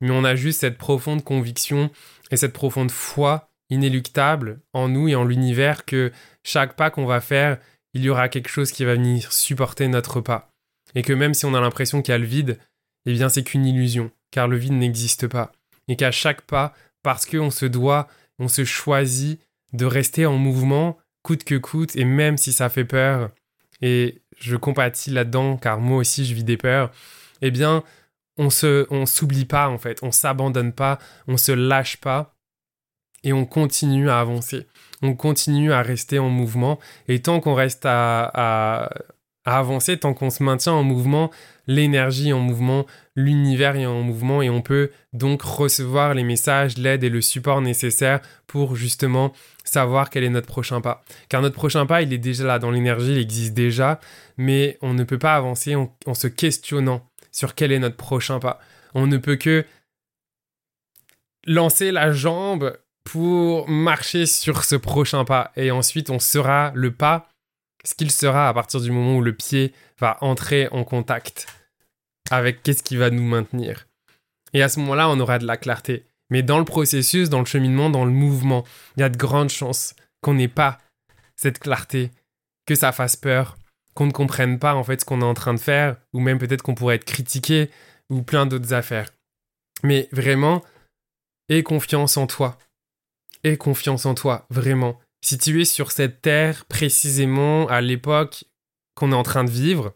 Mais 0.00 0.10
on 0.10 0.24
a 0.24 0.34
juste 0.34 0.60
cette 0.60 0.76
profonde 0.76 1.24
conviction 1.24 1.90
et 2.30 2.36
cette 2.36 2.52
profonde 2.52 2.90
foi 2.90 3.48
inéluctable 3.70 4.60
en 4.72 4.88
nous 4.88 5.08
et 5.08 5.14
en 5.14 5.24
l'univers 5.24 5.84
que 5.84 6.12
chaque 6.42 6.76
pas 6.76 6.90
qu'on 6.90 7.06
va 7.06 7.20
faire, 7.20 7.58
il 7.94 8.04
y 8.04 8.08
aura 8.08 8.28
quelque 8.28 8.48
chose 8.48 8.72
qui 8.72 8.84
va 8.84 8.94
venir 8.94 9.32
supporter 9.32 9.88
notre 9.88 10.20
pas. 10.20 10.52
Et 10.94 11.02
que 11.02 11.12
même 11.12 11.34
si 11.34 11.46
on 11.46 11.54
a 11.54 11.60
l'impression 11.60 12.02
qu'il 12.02 12.12
y 12.12 12.14
a 12.14 12.18
le 12.18 12.26
vide, 12.26 12.58
eh 13.06 13.12
bien 13.12 13.28
c'est 13.28 13.42
qu'une 13.42 13.66
illusion, 13.66 14.10
car 14.30 14.48
le 14.48 14.56
vide 14.56 14.74
n'existe 14.74 15.26
pas. 15.26 15.52
Et 15.88 15.96
qu'à 15.96 16.10
chaque 16.10 16.42
pas, 16.42 16.74
parce 17.02 17.26
qu'on 17.26 17.50
se 17.50 17.66
doit, 17.66 18.08
on 18.38 18.48
se 18.48 18.64
choisit 18.64 19.40
de 19.72 19.84
rester 19.84 20.26
en 20.26 20.36
mouvement, 20.36 20.98
coûte 21.22 21.44
que 21.44 21.56
coûte, 21.56 21.96
et 21.96 22.04
même 22.04 22.36
si 22.36 22.52
ça 22.52 22.68
fait 22.68 22.84
peur, 22.84 23.30
et 23.82 24.22
je 24.38 24.56
compatis 24.56 25.10
là-dedans, 25.10 25.56
car 25.56 25.80
moi 25.80 25.98
aussi 25.98 26.24
je 26.24 26.34
vis 26.34 26.44
des 26.44 26.56
peurs, 26.56 26.90
eh 27.42 27.50
bien 27.50 27.82
on 28.38 28.50
se, 28.50 28.86
on 28.90 29.06
s'oublie 29.06 29.44
pas 29.44 29.68
en 29.68 29.78
fait, 29.78 30.02
on 30.02 30.12
s'abandonne 30.12 30.72
pas, 30.72 30.98
on 31.26 31.36
se 31.36 31.52
lâche 31.52 31.96
pas, 31.98 32.35
et 33.26 33.34
on 33.34 33.44
continue 33.44 34.08
à 34.08 34.20
avancer 34.20 34.66
on 35.02 35.14
continue 35.14 35.72
à 35.72 35.82
rester 35.82 36.18
en 36.18 36.28
mouvement. 36.28 36.78
Et 37.08 37.20
tant 37.20 37.40
qu'on 37.40 37.54
reste 37.54 37.84
à, 37.84 38.90
avancer, 39.44 39.96
tant 39.96 40.12
qu'on 40.12 40.30
se 40.30 40.42
maintient 40.42 40.72
en 40.72 40.82
mouvement, 40.82 41.30
l'énergie 41.68 42.32
en 42.32 42.40
mouvement, 42.40 42.84
l'univers 43.14 43.76
est 43.76 43.86
en 43.86 44.02
mouvement 44.02 44.42
et 44.42 44.50
on 44.50 44.60
peut 44.60 44.90
donc 45.12 45.42
recevoir 45.42 46.14
les 46.14 46.24
messages, 46.24 46.76
l'aide 46.78 47.04
et 47.04 47.08
le 47.08 47.20
support 47.20 47.60
nécessaires 47.60 48.20
pour 48.48 48.74
justement 48.74 49.32
savoir 49.62 50.10
quel 50.10 50.24
est 50.24 50.30
notre 50.30 50.48
prochain 50.48 50.80
pas. 50.80 51.04
Car 51.28 51.42
notre 51.42 51.54
prochain 51.54 51.86
pas, 51.86 52.02
il 52.02 52.12
est 52.12 52.18
déjà 52.18 52.44
là 52.44 52.58
dans 52.58 52.72
l'énergie, 52.72 53.12
il 53.12 53.18
existe 53.18 53.54
déjà, 53.54 54.00
mais 54.36 54.78
on 54.82 54.94
ne 54.94 55.04
peut 55.04 55.18
pas 55.18 55.36
avancer 55.36 55.76
en, 55.76 55.96
en 56.06 56.14
se 56.14 56.26
questionnant 56.26 57.08
sur 57.30 57.54
quel 57.54 57.70
est 57.70 57.78
notre 57.78 57.96
prochain 57.96 58.40
pas. 58.40 58.58
On 58.94 59.06
ne 59.06 59.16
peut 59.16 59.36
que 59.36 59.64
lancer 61.46 61.92
la 61.92 62.10
jambe 62.10 62.76
pour 63.06 63.68
marcher 63.68 64.26
sur 64.26 64.64
ce 64.64 64.74
prochain 64.74 65.24
pas. 65.24 65.52
Et 65.56 65.70
ensuite, 65.70 66.10
on 66.10 66.18
sera 66.18 66.72
le 66.74 66.90
pas, 66.90 67.28
ce 67.84 67.94
qu'il 67.94 68.10
sera 68.10 68.48
à 68.48 68.54
partir 68.54 68.80
du 68.80 68.90
moment 68.90 69.16
où 69.16 69.22
le 69.22 69.32
pied 69.32 69.72
va 70.00 70.18
entrer 70.22 70.68
en 70.72 70.82
contact 70.82 71.46
avec 72.32 72.62
qu'est-ce 72.62 72.82
qui 72.82 72.96
va 72.96 73.10
nous 73.10 73.22
maintenir. 73.22 73.86
Et 74.52 74.62
à 74.62 74.68
ce 74.68 74.80
moment-là, 74.80 75.08
on 75.08 75.20
aura 75.20 75.38
de 75.38 75.46
la 75.46 75.56
clarté. 75.56 76.04
Mais 76.30 76.42
dans 76.42 76.58
le 76.58 76.64
processus, 76.64 77.30
dans 77.30 77.38
le 77.38 77.46
cheminement, 77.46 77.90
dans 77.90 78.04
le 78.04 78.10
mouvement, 78.10 78.64
il 78.96 79.00
y 79.00 79.04
a 79.04 79.08
de 79.08 79.16
grandes 79.16 79.50
chances 79.50 79.94
qu'on 80.20 80.34
n'ait 80.34 80.48
pas 80.48 80.80
cette 81.36 81.60
clarté, 81.60 82.10
que 82.66 82.74
ça 82.74 82.90
fasse 82.90 83.14
peur, 83.14 83.56
qu'on 83.94 84.06
ne 84.06 84.12
comprenne 84.12 84.58
pas 84.58 84.74
en 84.74 84.82
fait 84.82 85.00
ce 85.00 85.04
qu'on 85.04 85.20
est 85.20 85.24
en 85.24 85.34
train 85.34 85.54
de 85.54 85.60
faire, 85.60 85.96
ou 86.12 86.18
même 86.18 86.38
peut-être 86.38 86.62
qu'on 86.62 86.74
pourrait 86.74 86.96
être 86.96 87.04
critiqué, 87.04 87.70
ou 88.10 88.22
plein 88.22 88.46
d'autres 88.46 88.72
affaires. 88.72 89.10
Mais 89.84 90.08
vraiment, 90.10 90.64
aie 91.48 91.62
confiance 91.62 92.16
en 92.16 92.26
toi 92.26 92.58
aie 93.44 93.56
confiance 93.56 94.06
en 94.06 94.14
toi, 94.14 94.46
vraiment. 94.50 94.98
Si 95.20 95.38
tu 95.38 95.60
es 95.60 95.64
sur 95.64 95.92
cette 95.92 96.22
terre 96.22 96.64
précisément 96.66 97.66
à 97.68 97.80
l'époque 97.80 98.44
qu'on 98.94 99.12
est 99.12 99.16
en 99.16 99.22
train 99.22 99.44
de 99.44 99.50
vivre, 99.50 99.94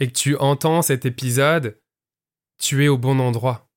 et 0.00 0.08
que 0.08 0.12
tu 0.12 0.36
entends 0.36 0.82
cet 0.82 1.06
épisode, 1.06 1.80
tu 2.58 2.84
es 2.84 2.88
au 2.88 2.98
bon 2.98 3.20
endroit. 3.20 3.70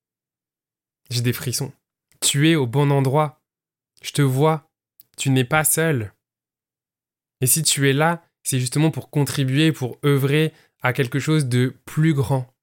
J'ai 1.10 1.22
des 1.22 1.34
frissons. 1.34 1.72
Tu 2.22 2.50
es 2.50 2.56
au 2.56 2.68
bon 2.68 2.92
endroit. 2.92 3.42
Je 4.02 4.12
te 4.12 4.22
vois. 4.22 4.70
Tu 5.18 5.30
n'es 5.30 5.46
pas 5.46 5.64
seul. 5.64 6.14
Et 7.42 7.48
si 7.48 7.64
tu 7.64 7.90
es 7.90 7.94
là, 7.94 8.24
c'est 8.44 8.60
justement 8.60 8.92
pour 8.92 9.10
contribuer, 9.10 9.72
pour 9.72 10.00
œuvrer 10.04 10.54
à 10.82 10.94
quelque 10.94 11.20
chose 11.20 11.46
de 11.46 11.76
plus 11.86 12.14
grand. 12.14 12.54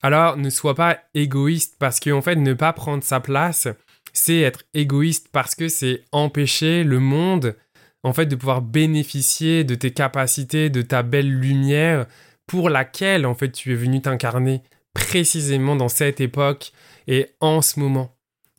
Alors 0.00 0.36
ne 0.36 0.50
sois 0.50 0.74
pas 0.74 1.02
égoïste 1.14 1.76
parce 1.78 2.00
qu'en 2.00 2.22
fait, 2.22 2.36
ne 2.36 2.54
pas 2.54 2.72
prendre 2.72 3.02
sa 3.02 3.20
place, 3.20 3.68
c'est 4.12 4.40
être 4.40 4.64
égoïste 4.74 5.28
parce 5.32 5.54
que 5.54 5.68
c'est 5.68 6.04
empêcher 6.12 6.84
le 6.84 7.00
monde 7.00 7.56
en 8.02 8.12
fait 8.12 8.26
de 8.26 8.36
pouvoir 8.36 8.62
bénéficier 8.62 9.64
de 9.64 9.74
tes 9.74 9.92
capacités, 9.92 10.70
de 10.70 10.82
ta 10.82 11.02
belle 11.02 11.30
lumière 11.30 12.06
pour 12.46 12.70
laquelle 12.70 13.26
en 13.26 13.34
fait 13.34 13.52
tu 13.52 13.72
es 13.72 13.76
venu 13.76 14.00
t'incarner 14.00 14.62
précisément 14.94 15.76
dans 15.76 15.88
cette 15.88 16.20
époque 16.20 16.72
et 17.06 17.34
en 17.40 17.62
ce 17.62 17.80
moment. 17.80 18.16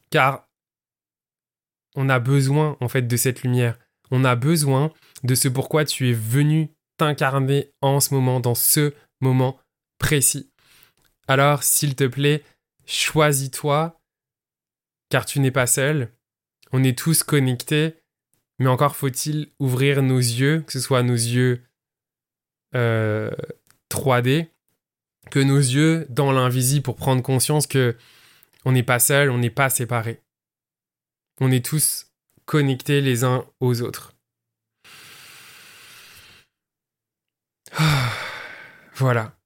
Car 0.09 0.47
on 1.95 2.09
a 2.09 2.19
besoin 2.19 2.77
en 2.79 2.87
fait 2.87 3.03
de 3.03 3.17
cette 3.17 3.43
lumière. 3.43 3.77
On 4.11 4.23
a 4.23 4.35
besoin 4.35 4.91
de 5.23 5.35
ce 5.35 5.47
pourquoi 5.47 5.85
tu 5.85 6.09
es 6.09 6.13
venu 6.13 6.69
t'incarner 6.97 7.71
en 7.81 7.99
ce 7.99 8.13
moment, 8.13 8.39
dans 8.39 8.55
ce 8.55 8.93
moment 9.21 9.59
précis. 9.97 10.51
Alors, 11.27 11.63
s'il 11.63 11.95
te 11.95 12.05
plaît, 12.05 12.43
choisis-toi 12.85 13.98
car 15.09 15.25
tu 15.25 15.39
n'es 15.39 15.51
pas 15.51 15.67
seul. 15.67 16.11
On 16.71 16.83
est 16.83 16.97
tous 16.97 17.23
connectés, 17.23 17.95
mais 18.59 18.67
encore 18.67 18.95
faut-il 18.95 19.51
ouvrir 19.59 20.01
nos 20.01 20.19
yeux, 20.19 20.61
que 20.61 20.71
ce 20.71 20.79
soit 20.79 21.03
nos 21.03 21.13
yeux 21.13 21.63
3D, 22.73 22.75
euh, 22.75 24.43
que 25.31 25.39
nos 25.39 25.57
yeux 25.57 26.05
dans 26.09 26.31
l'invisible 26.31 26.83
pour 26.83 26.95
prendre 26.95 27.23
conscience 27.23 27.67
que 27.67 27.97
on 28.65 28.71
n'est 28.71 28.83
pas 28.83 28.99
seul, 28.99 29.29
on 29.31 29.37
n'est 29.37 29.49
pas 29.49 29.69
séparés. 29.69 30.21
On 31.41 31.51
est 31.51 31.65
tous 31.65 32.07
connectés 32.45 33.01
les 33.01 33.23
uns 33.23 33.45
aux 33.59 33.81
autres. 33.81 34.15
Voilà. 38.95 39.39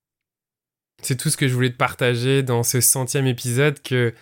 C'est 1.04 1.15
tout 1.15 1.30
ce 1.30 1.38
que 1.38 1.47
je 1.47 1.54
voulais 1.54 1.69
te 1.69 1.78
partager 1.78 2.41
dans 2.41 2.63
ce 2.63 2.82
centième 2.82 3.28
épisode 3.28 3.80
que 3.84 4.15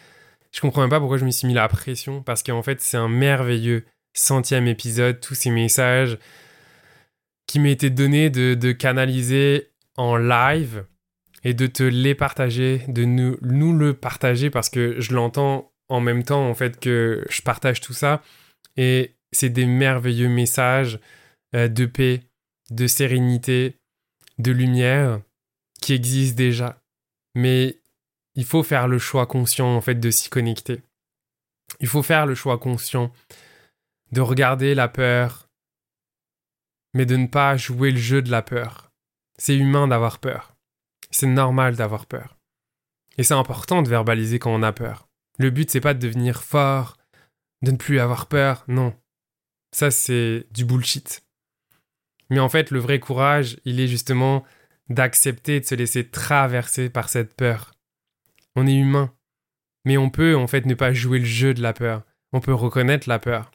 je 0.51 0.61
comprends 0.61 0.81
même 0.81 0.89
pas 0.89 0.99
pourquoi 0.99 1.17
je 1.17 1.25
me 1.25 1.31
suis 1.31 1.47
mis 1.47 1.53
la 1.53 1.67
pression 1.67 2.21
parce 2.23 2.43
qu'en 2.43 2.61
fait 2.61 2.81
c'est 2.81 2.97
un 2.97 3.09
merveilleux 3.09 3.85
centième 4.13 4.67
épisode, 4.67 5.19
tous 5.19 5.35
ces 5.35 5.51
messages 5.51 6.17
qui 7.47 7.65
été 7.69 7.89
donnés 7.89 8.29
de, 8.29 8.53
de, 8.53 8.71
canaliser 8.71 9.71
en 9.97 10.15
live 10.15 10.85
et 11.43 11.53
de 11.53 11.67
te 11.67 11.83
les 11.83 12.15
partager, 12.15 12.83
de 12.87 13.03
nous, 13.03 13.37
nous 13.41 13.75
le 13.75 13.93
partager 13.93 14.49
parce 14.49 14.69
que 14.69 14.99
je 14.99 15.13
l'entends 15.13 15.71
en 15.89 15.99
même 15.99 16.23
temps 16.23 16.47
en 16.47 16.53
fait 16.53 16.79
que 16.79 17.25
je 17.29 17.41
partage 17.41 17.81
tout 17.81 17.93
ça 17.93 18.21
et 18.77 19.15
c'est 19.31 19.49
des 19.49 19.65
merveilleux 19.65 20.29
messages 20.29 20.99
euh, 21.55 21.67
de 21.67 21.85
paix, 21.85 22.21
de 22.69 22.87
sérénité, 22.87 23.75
de 24.37 24.51
lumière 24.51 25.21
qui 25.81 25.93
existent 25.93 26.37
déjà. 26.37 26.81
Mais 27.35 27.80
il 28.35 28.45
faut 28.45 28.63
faire 28.63 28.87
le 28.87 28.99
choix 28.99 29.25
conscient 29.25 29.75
en 29.75 29.81
fait 29.81 29.95
de 29.95 30.11
s'y 30.11 30.29
connecter. 30.29 30.81
Il 31.79 31.87
faut 31.87 32.03
faire 32.03 32.25
le 32.25 32.35
choix 32.35 32.57
conscient 32.57 33.11
de 34.11 34.21
regarder 34.21 34.75
la 34.75 34.87
peur, 34.87 35.49
mais 36.93 37.05
de 37.05 37.15
ne 37.15 37.27
pas 37.27 37.55
jouer 37.57 37.91
le 37.91 37.97
jeu 37.97 38.21
de 38.21 38.31
la 38.31 38.41
peur. 38.41 38.91
C'est 39.37 39.55
humain 39.55 39.87
d'avoir 39.87 40.19
peur. 40.19 40.55
C'est 41.09 41.27
normal 41.27 41.75
d'avoir 41.75 42.05
peur. 42.05 42.37
Et 43.17 43.23
c'est 43.23 43.33
important 43.33 43.81
de 43.81 43.89
verbaliser 43.89 44.39
quand 44.39 44.53
on 44.53 44.63
a 44.63 44.71
peur. 44.71 45.07
Le 45.39 45.49
but 45.49 45.69
c'est 45.69 45.81
pas 45.81 45.93
de 45.93 45.99
devenir 45.99 46.43
fort, 46.43 46.97
de 47.61 47.71
ne 47.71 47.77
plus 47.77 47.99
avoir 47.99 48.27
peur, 48.27 48.63
non. 48.67 48.93
Ça 49.71 49.91
c'est 49.91 50.47
du 50.51 50.65
bullshit. 50.65 51.23
Mais 52.31 52.39
en 52.39 52.47
fait, 52.47 52.71
le 52.71 52.79
vrai 52.79 52.99
courage, 52.99 53.59
il 53.65 53.81
est 53.81 53.89
justement 53.89 54.45
d'accepter 54.89 55.59
de 55.59 55.65
se 55.65 55.75
laisser 55.75 56.07
traverser 56.07 56.89
par 56.89 57.09
cette 57.09 57.35
peur. 57.35 57.73
On 58.55 58.67
est 58.67 58.75
humain. 58.75 59.13
Mais 59.85 59.97
on 59.97 60.09
peut 60.09 60.35
en 60.35 60.47
fait 60.47 60.65
ne 60.65 60.73
pas 60.73 60.93
jouer 60.93 61.19
le 61.19 61.25
jeu 61.25 61.53
de 61.53 61.61
la 61.61 61.73
peur. 61.73 62.03
On 62.33 62.39
peut 62.39 62.53
reconnaître 62.53 63.09
la 63.09 63.19
peur. 63.19 63.51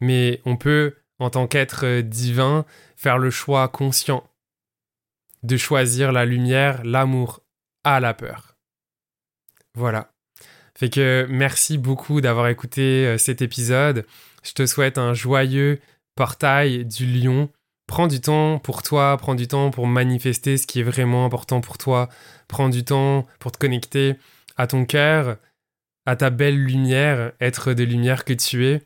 Mais 0.00 0.40
on 0.44 0.56
peut, 0.56 0.96
en 1.18 1.30
tant 1.30 1.46
qu'être 1.46 1.86
euh, 1.86 2.02
divin, 2.02 2.64
faire 2.96 3.18
le 3.18 3.30
choix 3.30 3.68
conscient 3.68 4.28
de 5.42 5.56
choisir 5.56 6.10
la 6.10 6.24
lumière, 6.24 6.82
l'amour 6.84 7.42
à 7.84 8.00
la 8.00 8.14
peur. 8.14 8.56
Voilà. 9.74 10.10
Fait 10.76 10.90
que 10.90 11.26
merci 11.28 11.78
beaucoup 11.78 12.20
d'avoir 12.20 12.48
écouté 12.48 13.06
euh, 13.06 13.18
cet 13.18 13.42
épisode. 13.42 14.06
Je 14.42 14.52
te 14.52 14.66
souhaite 14.66 14.98
un 14.98 15.14
joyeux 15.14 15.80
portail 16.16 16.84
du 16.84 17.06
lion 17.06 17.50
Prends 17.86 18.06
du 18.06 18.20
temps 18.20 18.58
pour 18.58 18.82
toi, 18.82 19.16
prends 19.18 19.34
du 19.34 19.46
temps 19.46 19.70
pour 19.70 19.86
manifester 19.86 20.56
ce 20.56 20.66
qui 20.66 20.80
est 20.80 20.84
vraiment 20.84 21.24
important 21.24 21.60
pour 21.60 21.78
toi. 21.78 22.08
Prends 22.48 22.68
du 22.68 22.84
temps 22.84 23.26
pour 23.38 23.52
te 23.52 23.58
connecter 23.58 24.14
à 24.56 24.66
ton 24.66 24.84
cœur, 24.84 25.36
à 26.06 26.16
ta 26.16 26.30
belle 26.30 26.62
lumière, 26.62 27.32
être 27.40 27.72
de 27.72 27.84
lumière 27.84 28.24
que 28.24 28.32
tu 28.32 28.66
es. 28.66 28.82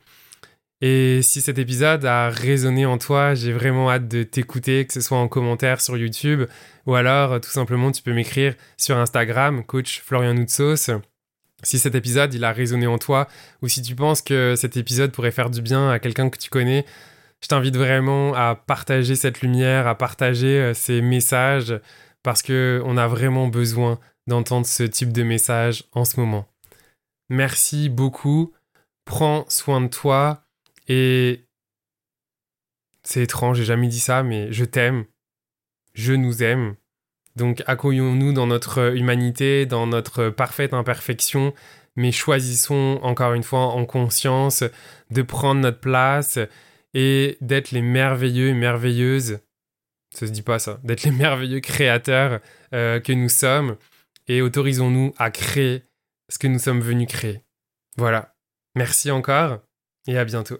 Et 0.81 1.21
si 1.21 1.41
cet 1.41 1.57
épisode 1.57 2.05
a 2.05 2.29
résonné 2.29 2.85
en 2.85 2.97
toi, 2.97 3.33
j'ai 3.33 3.51
vraiment 3.51 3.91
hâte 3.91 4.07
de 4.07 4.23
t'écouter, 4.23 4.85
que 4.85 4.93
ce 4.93 5.01
soit 5.01 5.17
en 5.17 5.27
commentaire 5.27 5.81
sur 5.81 5.97
YouTube 5.97 6.43
ou 6.85 6.95
alors 6.95 7.41
tout 7.41 7.49
simplement 7.49 7.91
tu 7.91 8.01
peux 8.01 8.13
m'écrire 8.13 8.55
sur 8.77 8.97
Instagram, 8.97 9.63
coach 9.65 10.01
Florian 10.01 10.33
Noutsos. 10.33 10.91
Si 11.63 11.79
cet 11.79 11.95
épisode 11.95 12.33
il 12.33 12.45
a 12.45 12.53
résonné 12.53 12.87
en 12.87 12.97
toi 12.97 13.27
ou 13.61 13.67
si 13.67 13.81
tu 13.81 13.93
penses 13.93 14.21
que 14.21 14.55
cet 14.55 14.77
épisode 14.77 15.11
pourrait 15.11 15.31
faire 15.31 15.49
du 15.49 15.61
bien 15.61 15.89
à 15.89 15.99
quelqu'un 15.99 16.29
que 16.29 16.37
tu 16.37 16.49
connais, 16.49 16.85
je 17.41 17.47
t'invite 17.47 17.77
vraiment 17.77 18.33
à 18.33 18.55
partager 18.55 19.15
cette 19.15 19.41
lumière, 19.41 19.87
à 19.87 19.95
partager 19.95 20.59
euh, 20.59 20.73
ces 20.73 21.01
messages, 21.01 21.79
parce 22.23 22.41
que 22.41 22.81
on 22.85 22.97
a 22.97 23.07
vraiment 23.07 23.47
besoin 23.47 23.99
d'entendre 24.27 24.65
ce 24.65 24.83
type 24.83 25.11
de 25.13 25.23
message 25.23 25.85
en 25.93 26.05
ce 26.05 26.19
moment. 26.19 26.45
Merci 27.29 27.89
beaucoup, 27.89 28.53
prends 29.05 29.45
soin 29.49 29.81
de 29.81 29.87
toi 29.87 30.43
et 30.87 31.45
c'est 33.03 33.23
étrange, 33.23 33.57
j'ai 33.57 33.65
jamais 33.65 33.87
dit 33.87 33.99
ça, 33.99 34.23
mais 34.23 34.51
je 34.51 34.65
t'aime, 34.65 35.05
je 35.93 36.13
nous 36.13 36.43
aime. 36.43 36.75
Donc 37.35 37.63
accueillons-nous 37.67 38.33
dans 38.33 38.47
notre 38.47 38.95
humanité, 38.95 39.65
dans 39.65 39.87
notre 39.87 40.29
parfaite 40.29 40.73
imperfection, 40.73 41.53
mais 41.95 42.11
choisissons 42.11 42.99
encore 43.01 43.33
une 43.33 43.43
fois 43.43 43.67
en 43.67 43.85
conscience 43.85 44.63
de 45.09 45.21
prendre 45.21 45.61
notre 45.61 45.79
place 45.79 46.39
et 46.93 47.37
d'être 47.41 47.71
les 47.71 47.81
merveilleux 47.81 48.49
et 48.49 48.53
merveilleuses, 48.53 49.39
ça 50.13 50.27
se 50.27 50.31
dit 50.31 50.41
pas 50.41 50.59
ça, 50.59 50.79
d'être 50.83 51.03
les 51.03 51.11
merveilleux 51.25 51.59
créateurs 51.59 52.39
euh, 52.73 52.99
que 52.99 53.13
nous 53.13 53.29
sommes 53.29 53.77
et 54.27 54.41
autorisons-nous 54.41 55.13
à 55.17 55.31
créer 55.31 55.83
ce 56.29 56.37
que 56.37 56.47
nous 56.47 56.59
sommes 56.59 56.81
venus 56.81 57.07
créer. 57.07 57.41
Voilà. 57.97 58.35
Merci 58.75 59.11
encore 59.11 59.59
et 60.07 60.17
à 60.17 60.25
bientôt. 60.25 60.59